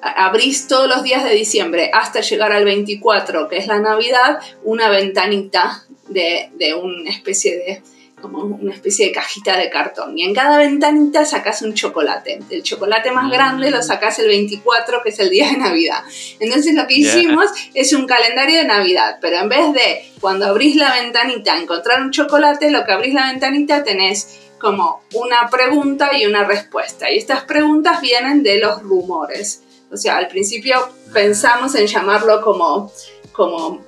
abrís 0.00 0.68
todos 0.68 0.88
los 0.88 1.02
días 1.02 1.24
de 1.24 1.30
diciembre 1.30 1.90
hasta 1.92 2.20
llegar 2.20 2.52
al 2.52 2.64
24, 2.64 3.48
que 3.48 3.56
es 3.56 3.66
la 3.66 3.80
Navidad, 3.80 4.40
una 4.62 4.88
ventanita 4.88 5.84
de, 6.08 6.50
de 6.54 6.74
una 6.74 7.10
especie 7.10 7.56
de 7.56 7.82
como 8.20 8.40
una 8.42 8.74
especie 8.74 9.06
de 9.06 9.12
cajita 9.12 9.56
de 9.56 9.70
cartón. 9.70 10.16
Y 10.16 10.24
en 10.24 10.34
cada 10.34 10.58
ventanita 10.58 11.24
sacas 11.24 11.62
un 11.62 11.74
chocolate. 11.74 12.40
El 12.50 12.62
chocolate 12.62 13.10
más 13.12 13.30
grande 13.30 13.70
lo 13.70 13.82
sacas 13.82 14.18
el 14.18 14.28
24, 14.28 15.02
que 15.02 15.10
es 15.10 15.18
el 15.18 15.30
día 15.30 15.50
de 15.50 15.58
Navidad. 15.58 16.02
Entonces 16.40 16.74
lo 16.74 16.86
que 16.86 16.94
hicimos 16.94 17.50
es 17.74 17.92
un 17.92 18.06
calendario 18.06 18.58
de 18.58 18.66
Navidad, 18.66 19.18
pero 19.20 19.38
en 19.38 19.48
vez 19.48 19.72
de 19.72 20.12
cuando 20.20 20.46
abrís 20.46 20.76
la 20.76 20.94
ventanita 20.94 21.56
encontrar 21.58 22.02
un 22.02 22.10
chocolate, 22.10 22.70
lo 22.70 22.84
que 22.84 22.92
abrís 22.92 23.14
la 23.14 23.30
ventanita 23.30 23.84
tenés 23.84 24.40
como 24.58 25.02
una 25.14 25.48
pregunta 25.50 26.10
y 26.16 26.26
una 26.26 26.44
respuesta. 26.44 27.10
Y 27.10 27.18
estas 27.18 27.44
preguntas 27.44 28.00
vienen 28.00 28.42
de 28.42 28.58
los 28.58 28.82
rumores. 28.82 29.62
O 29.90 29.96
sea, 29.96 30.16
al 30.16 30.28
principio 30.28 30.76
pensamos 31.12 31.74
en 31.74 31.86
llamarlo 31.86 32.42
como 32.42 32.92
como 33.38 33.84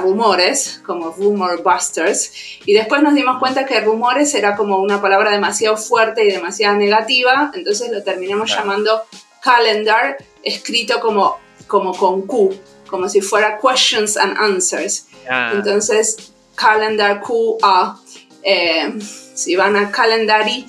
rumores, 0.00 0.80
como 0.86 1.10
rumor 1.10 1.62
busters, 1.62 2.32
y 2.64 2.72
después 2.72 3.02
nos 3.02 3.14
dimos 3.14 3.38
cuenta 3.38 3.66
que 3.66 3.80
rumores 3.80 4.34
era 4.34 4.56
como 4.56 4.78
una 4.78 5.02
palabra 5.02 5.30
demasiado 5.30 5.76
fuerte 5.76 6.24
y 6.24 6.32
demasiado 6.32 6.76
negativa, 6.76 7.52
entonces 7.52 7.90
lo 7.92 8.02
terminamos 8.02 8.50
llamando 8.50 9.02
calendar, 9.42 10.16
escrito 10.42 11.00
como, 11.00 11.38
como 11.66 11.94
con 11.94 12.22
Q, 12.22 12.58
como 12.88 13.10
si 13.10 13.20
fuera 13.20 13.58
questions 13.58 14.16
and 14.16 14.38
answers. 14.38 15.06
Ah. 15.28 15.52
Entonces, 15.52 16.32
calendar 16.54 17.20
Q 17.20 17.58
A. 17.62 18.00
Eh, 18.42 18.98
si 19.34 19.54
van 19.54 19.76
a 19.76 19.90
calendary 19.90 20.64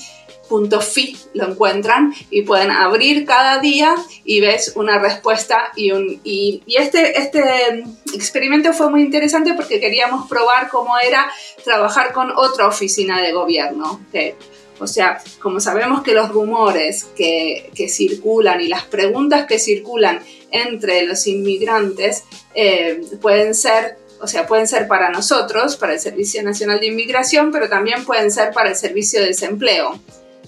.fi 0.50 1.18
lo 1.34 1.52
encuentran 1.52 2.14
y 2.30 2.44
pueden 2.44 2.72
abrir 2.72 3.26
cada 3.26 3.60
día 3.60 3.96
y 4.24 4.42
ves 4.42 4.74
una 4.76 5.00
respuesta 5.00 5.72
y 5.76 5.92
un 5.92 6.20
y, 6.24 6.64
este, 6.68 7.20
este 7.20 7.84
experimento 8.14 8.74
fue 8.74 8.90
muy 8.90 9.02
interesante 9.02 9.54
porque 9.54 9.80
queríamos 9.80 10.28
probar 10.28 10.70
cómo 10.70 10.98
era 10.98 11.32
trabajar 11.64 12.14
con 12.14 12.32
otra 12.36 12.68
oficina 12.68 13.22
de 13.22 13.32
gobierno 13.32 14.00
o 14.78 14.88
sea, 14.88 15.22
como 15.40 15.62
sabemos 15.62 16.04
que 16.04 16.14
los 16.14 16.30
rumores 16.30 17.06
que, 17.16 17.72
circulan 17.88 18.60
y 18.60 18.68
las 18.68 18.84
preguntas 18.84 19.46
que 19.46 19.58
circulan 19.58 20.20
entre 20.52 21.06
los 21.06 21.28
inmigrantes 21.28 22.24
eh, 22.54 23.02
pueden 23.22 23.56
ser 23.56 23.98
o 24.22 24.28
sea, 24.28 24.48
pueden 24.48 24.66
ser 24.66 24.88
para 24.88 25.10
nosotros, 25.10 25.76
para 25.76 25.94
el 25.94 26.00
Servicio 26.00 26.42
Nacional 26.42 26.80
de 26.80 26.88
Inmigración, 26.88 27.52
pero 27.52 27.68
también 27.68 28.06
pueden 28.06 28.32
ser 28.32 28.54
para 28.54 28.70
el 28.70 28.76
Servicio 28.76 29.20
de 29.20 29.28
Desempleo 29.28 30.00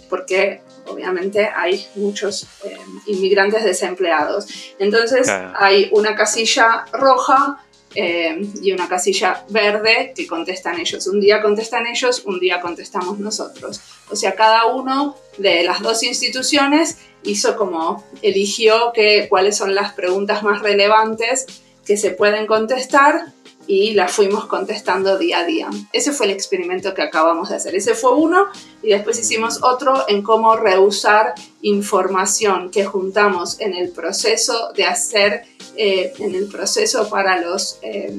porque 0.10 0.62
obviamente 0.86 1.50
hay 1.54 1.88
muchos 1.96 2.48
eh, 2.64 2.78
inmigrantes 3.08 3.64
desempleados. 3.64 4.48
Entonces 4.80 5.28
hay 5.30 5.90
una 5.92 6.16
casilla 6.16 6.86
roja 6.92 7.64
eh, 7.96 8.48
y 8.62 8.72
una 8.72 8.88
casilla 8.88 9.44
verde 9.50 10.14
que 10.16 10.28
contestan 10.28 10.80
ellos. 10.80 11.08
Un 11.08 11.20
día 11.20 11.42
contestan 11.42 11.88
ellos, 11.88 12.24
un 12.26 12.40
día 12.40 12.60
contestamos 12.62 13.20
nosotros. 13.20 13.82
O 14.10 14.16
sea, 14.16 14.36
cada 14.36 14.66
uno 14.68 15.16
de 15.38 15.64
las 15.64 15.82
dos 15.82 16.04
instituciones 16.04 16.98
hizo 17.24 17.56
como 17.56 18.04
eligió 18.22 18.92
que, 18.94 19.28
cuáles 19.30 19.58
son 19.58 19.74
las 19.74 19.94
preguntas 19.94 20.44
más 20.44 20.62
relevantes 20.62 21.46
que 21.86 21.98
se 21.98 22.12
pueden 22.12 22.46
contestar 22.46 23.34
y 23.68 23.94
la 23.94 24.08
fuimos 24.08 24.46
contestando 24.46 25.18
día 25.18 25.40
a 25.40 25.46
día. 25.46 25.70
Ese 25.92 26.14
fue 26.14 26.26
el 26.28 26.32
experimento 26.32 26.94
que 26.94 27.02
acabamos 27.02 27.50
de 27.50 27.58
hacer. 27.58 27.76
Ese 27.76 27.94
fue 27.94 28.14
uno 28.14 28.48
y 28.82 28.90
después 28.90 29.20
hicimos 29.20 29.62
otro 29.62 30.06
en 30.08 30.24
cómo 30.24 30.56
reusar 30.56 31.36
información 31.62 32.72
que 32.72 32.86
juntamos 32.86 33.60
en 33.60 33.76
el 33.76 33.90
proceso 33.90 34.72
de 34.74 34.86
hacer, 34.86 35.44
eh, 35.76 36.14
en 36.20 36.34
el 36.34 36.48
proceso 36.48 37.10
para 37.10 37.42
los 37.42 37.78
eh, 37.82 38.16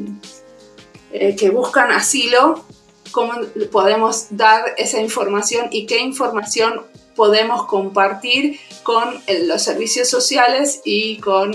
eh, 1.12 1.34
que 1.34 1.48
buscan 1.50 1.90
asilo, 1.90 2.64
cómo 3.10 3.32
podemos 3.72 4.26
dar 4.30 4.74
esa 4.76 5.00
información 5.00 5.68
y 5.70 5.86
qué 5.86 6.00
información 6.00 6.82
podemos 7.16 7.66
compartir 7.66 8.60
con 8.82 9.20
los 9.46 9.62
servicios 9.62 10.08
sociales 10.08 10.82
y 10.84 11.18
con 11.18 11.52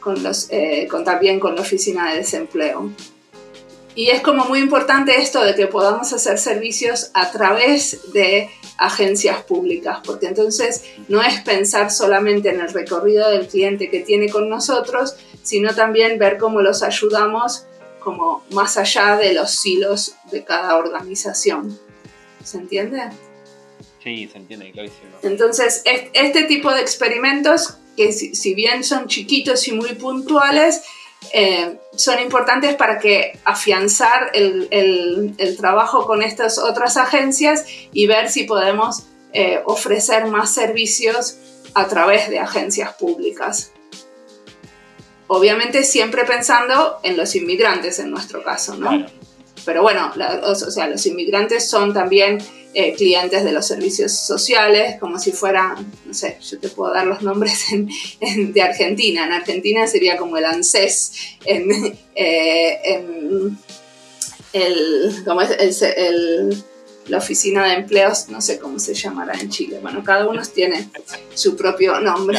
con, 0.00 0.22
los, 0.22 0.48
eh, 0.50 0.88
con 0.90 1.04
también 1.04 1.38
con 1.38 1.54
la 1.54 1.60
oficina 1.60 2.10
de 2.10 2.18
desempleo. 2.18 2.90
Y 3.94 4.08
es 4.08 4.20
como 4.22 4.44
muy 4.44 4.60
importante 4.60 5.20
esto 5.20 5.44
de 5.44 5.54
que 5.54 5.66
podamos 5.66 6.12
hacer 6.12 6.38
servicios 6.38 7.10
a 7.12 7.30
través 7.30 8.12
de 8.12 8.48
agencias 8.78 9.42
públicas, 9.42 9.98
porque 10.04 10.26
entonces 10.26 10.84
no 11.08 11.22
es 11.22 11.40
pensar 11.42 11.90
solamente 11.90 12.50
en 12.50 12.60
el 12.60 12.72
recorrido 12.72 13.30
del 13.30 13.46
cliente 13.46 13.90
que 13.90 14.00
tiene 14.00 14.30
con 14.30 14.48
nosotros, 14.48 15.16
sino 15.42 15.74
también 15.74 16.18
ver 16.18 16.38
cómo 16.38 16.62
los 16.62 16.82
ayudamos 16.82 17.66
como 17.98 18.44
más 18.50 18.76
allá 18.76 19.16
de 19.16 19.34
los 19.34 19.50
silos 19.50 20.14
de 20.30 20.44
cada 20.44 20.76
organización. 20.76 21.78
¿Se 22.42 22.56
entiende? 22.56 23.02
Sí, 24.02 24.28
se 24.32 24.38
entiende, 24.38 24.72
clarísimo. 24.72 25.10
Entonces, 25.22 25.82
este 25.84 26.44
tipo 26.44 26.72
de 26.72 26.80
experimentos 26.80 27.76
que 28.00 28.12
si, 28.12 28.54
bien 28.54 28.82
son 28.82 29.08
chiquitos 29.08 29.68
y 29.68 29.72
muy 29.72 29.90
puntuales, 29.94 30.82
eh, 31.34 31.78
son 31.94 32.18
importantes 32.18 32.74
para 32.76 32.98
que 32.98 33.38
afianzar 33.44 34.30
el, 34.32 34.68
el, 34.70 35.56
trabajo 35.58 36.06
con 36.06 36.22
estas 36.22 36.56
otras 36.58 36.96
agencias 36.96 37.66
y 37.92 38.06
ver 38.06 38.30
si 38.30 38.44
podemos 38.44 39.02
eh, 39.34 39.60
ofrecer 39.66 40.28
más 40.28 40.54
servicios 40.54 41.36
a 41.74 41.88
través 41.88 42.30
de 42.30 42.38
agencias 42.38 42.94
públicas. 42.94 43.70
Obviamente 45.26 45.84
siempre 45.84 46.24
pensando 46.24 47.00
en 47.02 47.18
los 47.18 47.36
inmigrantes 47.36 47.98
en 47.98 48.10
nuestro 48.10 48.42
caso, 48.42 48.76
¿no? 48.76 49.06
Pero 49.66 49.82
bueno, 49.82 50.10
o 50.44 50.54
sea, 50.54 50.86
los 50.88 51.04
inmigrantes 51.04 51.68
son 51.68 51.92
también 51.92 52.38
eh, 52.72 52.94
clientes 52.94 53.42
de 53.44 53.52
los 53.52 53.66
servicios 53.66 54.12
sociales, 54.12 54.98
como 55.00 55.18
si 55.18 55.32
fuera, 55.32 55.76
no 56.04 56.14
sé, 56.14 56.38
yo 56.40 56.58
te 56.58 56.68
puedo 56.68 56.92
dar 56.92 57.06
los 57.06 57.22
nombres 57.22 57.64
de 58.20 58.62
Argentina. 58.62 59.26
En 59.26 59.32
Argentina 59.32 59.86
sería 59.86 60.16
como 60.16 60.36
el 60.36 60.44
ANSES, 60.44 61.12
en, 61.44 61.98
eh, 62.14 63.02
el, 64.52 65.24
como 65.24 65.42
es, 65.42 65.82
el, 65.82 66.64
la 67.06 67.18
oficina 67.18 67.64
de 67.66 67.74
empleos, 67.74 68.28
no 68.28 68.40
sé 68.40 68.58
cómo 68.58 68.78
se 68.78 68.94
llamará 68.94 69.34
en 69.34 69.50
Chile. 69.50 69.78
Bueno, 69.82 70.04
cada 70.04 70.28
uno 70.28 70.42
tiene 70.42 70.88
su 71.34 71.56
propio 71.56 71.98
nombre. 72.00 72.38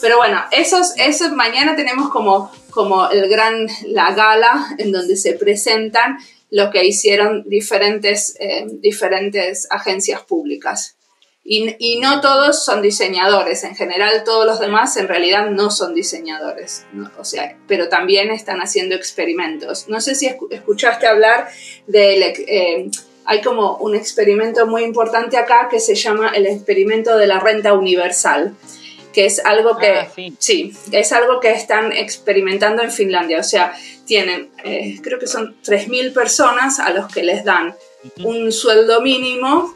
Pero 0.00 0.16
bueno, 0.16 0.42
esos, 0.50 0.94
esos 0.96 1.32
mañana 1.32 1.76
tenemos 1.76 2.10
como, 2.10 2.50
como 2.70 3.08
el 3.08 3.28
gran, 3.28 3.68
la 3.86 4.12
gala 4.14 4.74
en 4.78 4.90
donde 4.90 5.16
se 5.16 5.34
presentan 5.34 6.18
lo 6.50 6.70
que 6.70 6.84
hicieron 6.84 7.48
diferentes, 7.48 8.36
eh, 8.40 8.66
diferentes 8.68 9.66
agencias 9.70 10.22
públicas. 10.22 10.96
Y, 11.42 11.98
no 12.00 12.20
todos 12.20 12.64
son 12.64 12.80
diseñadores, 12.80 13.64
en 13.64 13.74
general 13.74 14.22
todos 14.24 14.46
los 14.46 14.60
demás 14.60 14.96
en 14.96 15.08
realidad 15.08 15.50
no 15.50 15.70
son 15.70 15.94
diseñadores, 15.94 16.84
o 17.18 17.24
sea, 17.24 17.56
pero 17.66 17.88
también 17.88 18.30
están 18.30 18.60
haciendo 18.60 18.94
experimentos. 18.94 19.88
No 19.88 20.00
sé 20.00 20.14
si 20.14 20.30
escuchaste 20.50 21.06
hablar 21.06 21.48
de... 21.86 22.20
Eh, 22.46 22.90
hay 23.24 23.42
como 23.42 23.76
un 23.76 23.94
experimento 23.94 24.66
muy 24.66 24.82
importante 24.82 25.36
acá 25.36 25.68
que 25.70 25.78
se 25.78 25.94
llama 25.94 26.28
el 26.34 26.46
experimento 26.46 27.16
de 27.16 27.26
la 27.26 27.38
renta 27.38 27.74
universal 27.74 28.56
que 29.12 29.26
es 29.26 29.44
algo 29.44 29.76
que 29.76 29.90
ah, 29.90 30.12
sí. 30.38 30.72
es 30.92 31.12
algo 31.12 31.40
que 31.40 31.50
están 31.52 31.92
experimentando 31.92 32.82
en 32.82 32.92
Finlandia. 32.92 33.40
O 33.40 33.44
sea, 33.44 33.74
tienen, 34.06 34.50
eh, 34.64 34.98
creo 35.02 35.18
que 35.18 35.26
son 35.26 35.56
3.000 35.62 36.12
personas 36.12 36.78
a 36.78 36.90
los 36.90 37.12
que 37.12 37.22
les 37.22 37.44
dan 37.44 37.74
un 38.24 38.52
sueldo 38.52 39.00
mínimo 39.00 39.74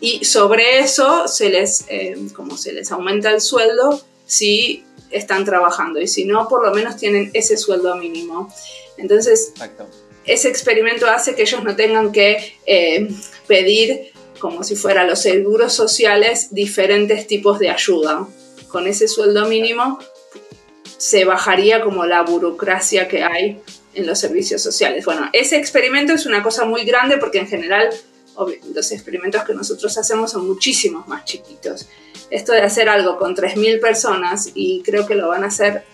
y 0.00 0.24
sobre 0.24 0.80
eso 0.80 1.26
se 1.28 1.50
les, 1.50 1.84
eh, 1.88 2.16
como 2.34 2.56
se 2.56 2.72
les 2.72 2.90
aumenta 2.92 3.30
el 3.30 3.40
sueldo 3.40 4.00
si 4.26 4.84
están 5.10 5.44
trabajando 5.44 6.00
y 6.00 6.08
si 6.08 6.24
no, 6.24 6.48
por 6.48 6.64
lo 6.64 6.74
menos 6.74 6.96
tienen 6.96 7.30
ese 7.32 7.56
sueldo 7.56 7.96
mínimo. 7.96 8.52
Entonces, 8.98 9.52
ese 10.24 10.48
experimento 10.48 11.06
hace 11.06 11.34
que 11.34 11.42
ellos 11.42 11.62
no 11.62 11.76
tengan 11.76 12.12
que 12.12 12.54
eh, 12.66 13.08
pedir 13.46 14.12
como 14.38 14.62
si 14.64 14.76
fuera 14.76 15.06
los 15.06 15.20
seguros 15.20 15.72
sociales 15.72 16.48
diferentes 16.50 17.26
tipos 17.26 17.58
de 17.58 17.70
ayuda. 17.70 18.26
Con 18.76 18.86
ese 18.86 19.08
sueldo 19.08 19.46
mínimo 19.46 19.98
se 20.98 21.24
bajaría 21.24 21.80
como 21.80 22.04
la 22.04 22.20
burocracia 22.20 23.08
que 23.08 23.22
hay 23.22 23.58
en 23.94 24.06
los 24.06 24.18
servicios 24.18 24.60
sociales. 24.60 25.06
Bueno, 25.06 25.30
ese 25.32 25.56
experimento 25.56 26.12
es 26.12 26.26
una 26.26 26.42
cosa 26.42 26.66
muy 26.66 26.84
grande 26.84 27.16
porque 27.16 27.38
en 27.38 27.46
general 27.46 27.88
los 28.74 28.92
experimentos 28.92 29.44
que 29.44 29.54
nosotros 29.54 29.96
hacemos 29.96 30.32
son 30.32 30.46
muchísimos 30.46 31.08
más 31.08 31.24
chiquitos. 31.24 31.88
Esto 32.28 32.52
de 32.52 32.60
hacer 32.60 32.90
algo 32.90 33.16
con 33.16 33.34
3.000 33.34 33.80
personas 33.80 34.50
y 34.54 34.82
creo 34.82 35.06
que 35.06 35.14
lo 35.14 35.28
van 35.28 35.44
a 35.44 35.46
hacer, 35.46 35.84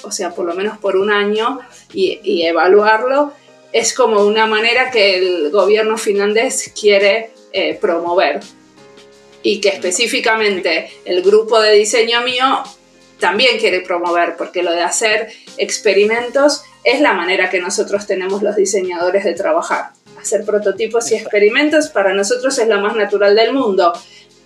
o 0.00 0.10
sea, 0.10 0.34
por 0.34 0.46
lo 0.46 0.54
menos 0.54 0.78
por 0.78 0.96
un 0.96 1.10
año 1.10 1.60
y, 1.92 2.46
evaluarlo, 2.46 3.34
es 3.74 3.92
como 3.92 4.24
una 4.24 4.46
manera 4.46 4.90
que 4.90 5.18
el 5.18 5.50
gobierno 5.50 5.98
finlandés 5.98 6.72
quiere 6.74 7.32
eh, 7.52 7.76
promover 7.78 8.40
y 9.42 9.60
que 9.60 9.70
específicamente 9.70 10.90
el 11.04 11.22
grupo 11.22 11.60
de 11.60 11.72
diseño 11.72 12.22
mío 12.22 12.62
también 13.18 13.58
quiere 13.58 13.80
promover, 13.80 14.36
porque 14.36 14.62
lo 14.62 14.72
de 14.72 14.82
hacer 14.82 15.32
experimentos 15.56 16.64
es 16.84 17.00
la 17.00 17.12
manera 17.12 17.50
que 17.50 17.60
nosotros 17.60 18.06
tenemos 18.06 18.42
los 18.42 18.56
diseñadores 18.56 19.24
de 19.24 19.34
trabajar. 19.34 19.90
Hacer 20.20 20.44
prototipos 20.44 21.10
y 21.12 21.14
experimentos 21.14 21.88
para 21.88 22.14
nosotros 22.14 22.58
es 22.58 22.68
lo 22.68 22.80
más 22.80 22.96
natural 22.96 23.36
del 23.36 23.52
mundo 23.52 23.92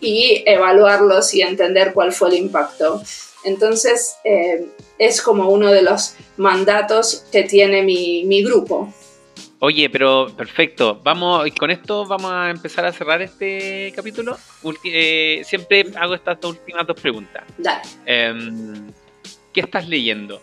y 0.00 0.42
evaluarlos 0.46 1.32
y 1.34 1.42
entender 1.42 1.92
cuál 1.94 2.12
fue 2.12 2.28
el 2.28 2.34
impacto. 2.36 3.02
Entonces, 3.44 4.16
eh, 4.24 4.66
es 4.98 5.22
como 5.22 5.50
uno 5.50 5.72
de 5.72 5.82
los 5.82 6.14
mandatos 6.36 7.24
que 7.32 7.44
tiene 7.44 7.82
mi, 7.82 8.24
mi 8.24 8.42
grupo. 8.42 8.92
Oye, 9.58 9.88
pero 9.88 10.34
perfecto. 10.36 11.00
Vamos, 11.02 11.48
con 11.58 11.70
esto 11.70 12.04
vamos 12.06 12.30
a 12.30 12.50
empezar 12.50 12.84
a 12.84 12.92
cerrar 12.92 13.22
este 13.22 13.92
capítulo. 13.96 14.36
Eh, 14.84 15.42
siempre 15.44 15.86
hago 15.96 16.14
estas 16.14 16.40
dos 16.40 16.52
últimas 16.52 16.86
dos 16.86 17.00
preguntas. 17.00 17.44
Dale. 17.56 17.82
Em, 18.04 18.92
¿Qué 19.52 19.60
estás 19.60 19.88
leyendo? 19.88 20.42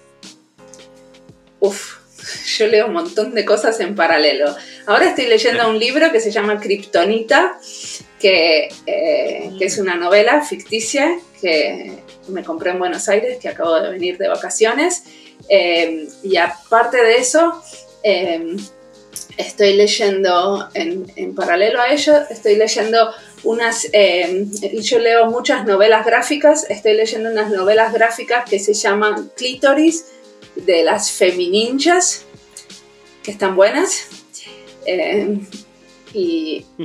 Uf, 1.59 1.97
yo 2.57 2.67
leo 2.67 2.87
un 2.87 2.93
montón 2.93 3.35
de 3.35 3.45
cosas 3.45 3.79
en 3.79 3.95
paralelo. 3.95 4.55
Ahora 4.87 5.09
estoy 5.09 5.27
leyendo 5.27 5.69
un 5.69 5.77
libro 5.77 6.11
que 6.11 6.19
se 6.19 6.31
llama 6.31 6.59
Kryptonita, 6.59 7.59
que, 8.19 8.69
eh, 8.87 9.51
que 9.59 9.65
es 9.65 9.77
una 9.77 9.95
novela 9.95 10.41
ficticia 10.41 11.19
que 11.39 12.03
me 12.29 12.43
compré 12.43 12.71
en 12.71 12.79
Buenos 12.79 13.07
Aires, 13.09 13.37
que 13.39 13.49
acabo 13.49 13.79
de 13.79 13.91
venir 13.91 14.17
de 14.17 14.27
vacaciones. 14.27 15.03
Em, 15.49 16.07
y 16.23 16.37
aparte 16.37 16.97
de 16.97 17.17
eso, 17.17 17.61
em, 18.01 18.57
estoy 19.37 19.73
leyendo, 19.73 20.69
en, 20.73 21.35
paralelo 21.35 21.81
a 21.81 21.91
ello, 21.91 22.13
estoy 22.29 22.55
leyendo 22.55 23.11
unas, 23.43 23.87
eh, 23.93 24.45
yo 24.81 24.99
leo 24.99 25.25
muchas 25.27 25.65
novelas 25.65 26.05
gráficas, 26.05 26.69
estoy 26.69 26.93
leyendo 26.93 27.29
unas 27.29 27.51
novelas 27.51 27.93
gráficas 27.93 28.49
que 28.49 28.59
se 28.59 28.73
llaman 28.73 29.31
Clitoris, 29.35 30.05
de 30.55 30.83
las 30.83 31.11
femininjas, 31.11 32.25
que 33.23 33.31
están 33.31 33.55
buenas. 33.55 34.07
Eh, 34.85 35.39
y 36.13 36.65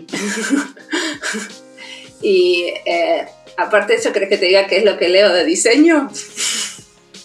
y 2.23 2.73
eh, 2.85 3.27
aparte 3.57 3.95
de 3.95 3.99
eso, 3.99 4.13
¿crees 4.13 4.29
que 4.29 4.39
te 4.39 4.47
diga 4.47 4.67
qué 4.67 4.79
es 4.79 4.85
lo 4.85 4.97
que 4.97 5.09
leo 5.09 5.33
de 5.33 5.45
diseño? 5.45 6.09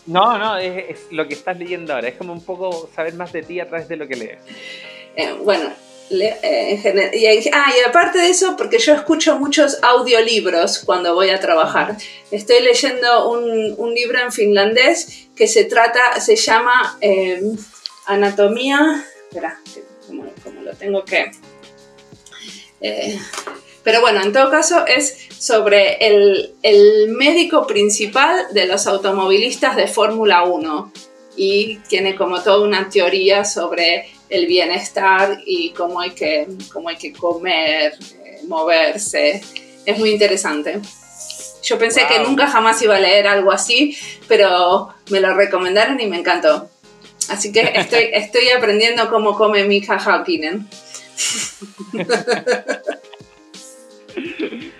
No, 0.05 0.37
no, 0.37 0.57
es, 0.57 1.07
lo 1.11 1.27
que 1.27 1.33
estás 1.33 1.57
leyendo 1.57 1.93
ahora. 1.93 2.09
Es 2.09 2.15
como 2.15 2.33
un 2.33 2.43
poco 2.43 2.89
saber 2.93 3.13
más 3.15 3.31
de 3.31 3.43
ti 3.43 3.59
a 3.59 3.67
través 3.67 3.87
de 3.87 3.95
lo 3.95 4.07
que 4.07 4.15
lees. 4.15 4.39
Eh, 5.15 5.33
bueno, 5.43 5.71
eh, 6.09 6.81
en 6.83 7.13
y, 7.13 7.49
ah, 7.51 7.73
y 7.75 7.87
aparte 7.87 8.19
de 8.19 8.29
eso, 8.29 8.55
porque 8.57 8.79
yo 8.79 8.93
escucho 8.93 9.39
muchos 9.39 9.79
audiolibros 9.81 10.79
cuando 10.79 11.15
voy 11.15 11.29
a 11.29 11.39
trabajar. 11.39 11.97
Estoy 12.31 12.61
leyendo 12.61 13.29
un, 13.29 13.93
libro 13.93 14.19
en 14.19 14.31
finlandés 14.31 15.27
que 15.35 15.47
se 15.47 15.65
trata, 15.65 16.19
se 16.19 16.35
llama 16.35 16.97
em, 17.01 17.55
Anatomía. 18.05 19.05
Espera, 19.29 19.59
como, 20.07 20.61
lo 20.61 20.73
tengo 20.73 21.03
que. 21.05 21.31
Eh, 22.81 23.19
pero 23.83 24.01
bueno, 24.01 24.21
en 24.21 24.33
todo 24.33 24.49
caso 24.49 24.85
es 24.85 25.17
sobre 25.37 25.97
el, 26.05 26.55
el 26.63 27.09
médico 27.09 27.65
principal 27.67 28.47
de 28.51 28.65
los 28.65 28.87
automovilistas 28.87 29.75
de 29.75 29.87
Fórmula 29.87 30.43
1 30.43 30.91
y 31.35 31.77
tiene 31.87 32.15
como 32.15 32.41
toda 32.41 32.65
una 32.65 32.89
teoría 32.89 33.43
sobre 33.43 34.12
el 34.29 34.47
bienestar 34.47 35.39
y 35.45 35.71
cómo 35.71 35.99
hay 35.99 36.11
que, 36.11 36.47
cómo 36.71 36.89
hay 36.89 36.97
que 36.97 37.13
comer, 37.13 37.93
eh, 38.23 38.41
moverse. 38.47 39.41
Es 39.85 39.97
muy 39.97 40.11
interesante. 40.11 40.79
Yo 41.63 41.77
pensé 41.77 42.05
que 42.07 42.19
nunca 42.19 42.47
jamás 42.47 42.81
iba 42.81 42.95
a 42.95 42.99
leer 42.99 43.27
algo 43.27 43.51
así, 43.51 43.97
pero 44.27 44.89
me 45.09 45.21
lo 45.21 45.33
recomendaron 45.33 45.99
y 45.99 46.07
me 46.07 46.17
encantó. 46.17 46.69
Así 47.29 47.51
que 47.51 47.71
estoy, 47.75 48.09
estoy 48.13 48.49
aprendiendo 48.49 49.09
cómo 49.09 49.35
come 49.35 49.63
Mika 49.63 49.97
Hakkinen. 49.97 50.67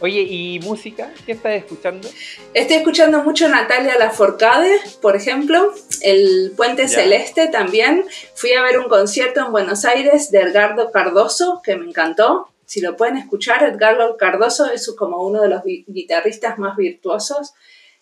Oye, 0.00 0.22
¿y 0.22 0.58
música? 0.60 1.12
¿Qué 1.26 1.32
estás 1.32 1.52
escuchando? 1.52 2.08
Estoy 2.54 2.76
escuchando 2.76 3.22
mucho 3.22 3.48
Natalia 3.48 3.98
Laforcade, 3.98 4.80
por 5.02 5.16
ejemplo, 5.16 5.74
El 6.02 6.52
Puente 6.56 6.88
Celeste 6.88 7.48
también. 7.48 8.04
Fui 8.34 8.52
a 8.52 8.62
ver 8.62 8.78
un 8.78 8.88
concierto 8.88 9.44
en 9.44 9.52
Buenos 9.52 9.84
Aires 9.84 10.30
de 10.30 10.40
Edgardo 10.40 10.90
Cardoso, 10.90 11.60
que 11.62 11.76
me 11.76 11.86
encantó. 11.86 12.48
Si 12.66 12.80
lo 12.80 12.96
pueden 12.96 13.16
escuchar, 13.16 13.62
Edgardo 13.62 14.16
Cardoso 14.16 14.70
es 14.70 14.90
como 14.96 15.26
uno 15.26 15.42
de 15.42 15.48
los 15.48 15.62
guitarristas 15.64 16.58
más 16.58 16.76
virtuosos 16.76 17.54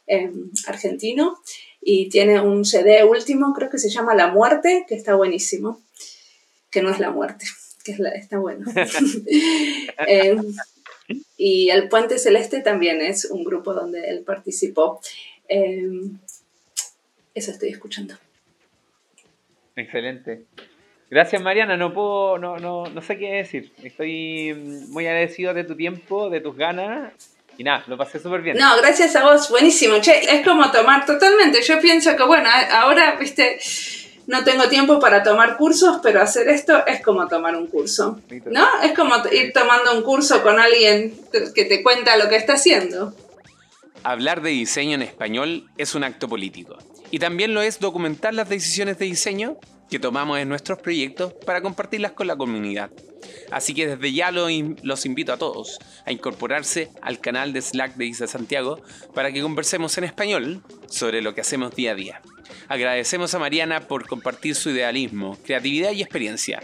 eh, 0.07 0.31
argentino 0.67 1.39
y 1.81 2.09
tiene 2.09 2.41
un 2.41 2.65
CD 2.65 3.05
último, 3.05 3.53
creo 3.53 3.71
que 3.71 3.79
se 3.79 3.91
llama 3.91 4.15
La 4.15 4.29
Muerte, 4.29 4.85
que 4.89 4.95
está 4.95 5.15
buenísimo, 5.15 5.81
que 6.71 6.83
no 6.83 6.91
es 6.91 6.99
la 6.99 7.11
muerte, 7.11 7.47
que 7.85 7.97
está 8.15 8.39
bueno. 8.39 8.67
eh, 10.09 10.37
y 11.37 11.71
El 11.71 11.89
Puente 11.89 12.19
Celeste 12.19 12.61
también 12.61 13.01
es 13.03 13.27
un 13.27 13.45
grupo 13.45 13.75
donde 13.75 14.09
él 14.09 14.23
participó. 14.25 15.01
Em, 15.49 16.19
eso 17.35 17.51
estoy 17.51 17.71
escuchando. 17.71 18.15
Excelente. 19.77 20.45
Gracias 21.11 21.41
Mariana, 21.41 21.77
no 21.77 21.93
puedo, 21.93 22.39
no, 22.39 22.57
no, 22.59 22.87
no 22.87 23.03
sé 23.03 23.19
qué 23.19 23.35
decir. 23.35 23.73
Estoy 23.83 24.55
muy 24.89 25.07
agradecido 25.07 25.55
de 25.55 25.65
tu 25.65 25.77
tiempo, 25.77 26.31
de 26.31 26.41
tus 26.41 26.57
ganas. 26.57 27.13
Y 27.59 27.65
nada, 27.65 27.85
lo 27.87 27.97
pasé 27.97 28.19
súper 28.19 28.43
bien. 28.43 28.57
No, 28.59 28.77
gracias 28.79 29.17
a 29.17 29.25
vos, 29.25 29.49
buenísimo. 29.51 29.99
Che, 30.01 30.13
es 30.13 30.45
como 30.45 30.71
tomar 30.71 31.07
totalmente. 31.07 31.63
Yo 31.63 31.81
pienso 31.81 32.15
que, 32.15 32.23
bueno, 32.23 32.49
ahora, 32.71 33.17
viste, 33.17 33.59
no 34.27 34.45
tengo 34.45 34.69
tiempo 34.69 34.99
para 34.99 35.23
tomar 35.23 35.57
cursos, 35.57 36.01
pero 36.03 36.21
hacer 36.21 36.49
esto 36.49 36.85
es 36.87 37.01
como 37.03 37.29
tomar 37.29 37.57
un 37.57 37.67
curso, 37.69 38.21
¿no? 38.47 38.67
Es 38.83 38.93
como 38.93 39.15
ir 39.31 39.53
tomando 39.53 39.97
un 39.97 40.03
curso 40.03 40.43
con 40.43 40.59
alguien 40.59 41.15
que 41.55 41.65
te 41.65 41.83
cuenta 41.83 42.17
lo 42.17 42.29
que 42.29 42.37
está 42.37 42.55
haciendo. 42.55 43.15
Hablar 44.03 44.43
de 44.43 44.51
diseño 44.51 44.95
en 44.95 45.03
español 45.03 45.69
es 45.79 45.95
un 45.95 46.05
acto 46.05 46.29
político. 46.29 46.77
Y 47.11 47.19
también 47.19 47.55
lo 47.55 47.63
es 47.63 47.79
documentar 47.79 48.35
las 48.35 48.49
decisiones 48.49 48.99
de 48.99 49.07
diseño 49.07 49.59
que 49.91 49.99
tomamos 49.99 50.39
en 50.39 50.49
nuestros 50.49 50.79
proyectos 50.79 51.33
para 51.45 51.61
compartirlas 51.61 52.13
con 52.13 52.27
la 52.27 52.37
comunidad. 52.37 52.91
Así 53.51 53.75
que 53.75 53.87
desde 53.87 54.13
ya 54.13 54.31
los 54.31 55.07
invito 55.07 55.33
a 55.33 55.37
todos 55.37 55.79
a 56.05 56.13
incorporarse 56.13 56.91
al 57.03 57.21
canal 57.21 57.53
de 57.53 57.63
Slack 57.63 57.97
de 57.97 58.07
Isa 58.07 58.27
Santiago 58.27 58.81
para 59.15 59.33
que 59.33 59.43
conversemos 59.43 59.97
en 59.99 60.05
español 60.05 60.63
sobre 60.89 61.23
lo 61.23 61.35
que 61.35 61.41
hacemos 61.41 61.75
día 61.75 61.93
a 61.93 61.95
día. 61.95 62.23
Agradecemos 62.69 63.35
a 63.35 63.39
Mariana 63.39 63.87
por 63.87 64.07
compartir 64.07 64.55
su 64.55 64.71
idealismo, 64.71 65.37
creatividad 65.45 65.93
y 65.93 66.03
experiencia. 66.03 66.61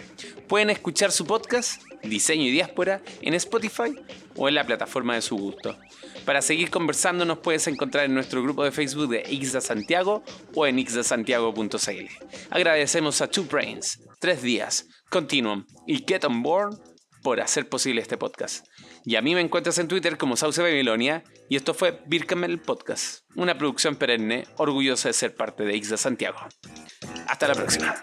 Pueden 0.48 0.70
escuchar 0.70 1.12
su 1.12 1.26
podcast, 1.26 1.82
Diseño 2.02 2.44
y 2.44 2.50
Diáspora, 2.50 3.00
en 3.20 3.34
Spotify 3.34 3.94
o 4.36 4.48
en 4.48 4.54
la 4.54 4.64
plataforma 4.64 5.14
de 5.14 5.22
su 5.22 5.36
gusto. 5.36 5.76
Para 6.24 6.42
seguir 6.42 6.70
conversando 6.70 7.24
nos 7.24 7.38
puedes 7.38 7.66
encontrar 7.66 8.04
en 8.04 8.14
nuestro 8.14 8.42
grupo 8.42 8.64
de 8.64 8.72
Facebook 8.72 9.08
de 9.08 9.24
Ixda 9.28 9.60
Santiago 9.60 10.22
o 10.54 10.66
en 10.66 10.78
ixdasantiago.cl. 10.78 12.06
Agradecemos 12.50 13.20
a 13.20 13.28
Two 13.28 13.44
Brains, 13.44 14.00
Tres 14.20 14.42
Días, 14.42 14.86
Continuum 15.10 15.64
y 15.86 16.04
Get 16.06 16.24
On 16.24 16.42
Board 16.42 16.78
por 17.22 17.40
hacer 17.40 17.68
posible 17.68 18.00
este 18.00 18.16
podcast. 18.16 18.66
Y 19.04 19.16
a 19.16 19.22
mí 19.22 19.34
me 19.34 19.40
encuentras 19.40 19.78
en 19.78 19.88
Twitter 19.88 20.16
como 20.16 20.36
Sauce 20.36 20.62
Babilonia 20.62 21.24
y 21.48 21.56
esto 21.56 21.74
fue 21.74 22.00
Birkamel 22.06 22.60
Podcast, 22.60 23.24
una 23.34 23.58
producción 23.58 23.96
perenne 23.96 24.46
orgullosa 24.56 25.08
de 25.08 25.14
ser 25.14 25.34
parte 25.34 25.64
de 25.64 25.76
Ixda 25.76 25.96
Santiago. 25.96 26.38
Hasta 27.26 27.48
la 27.48 27.54
próxima. 27.54 27.94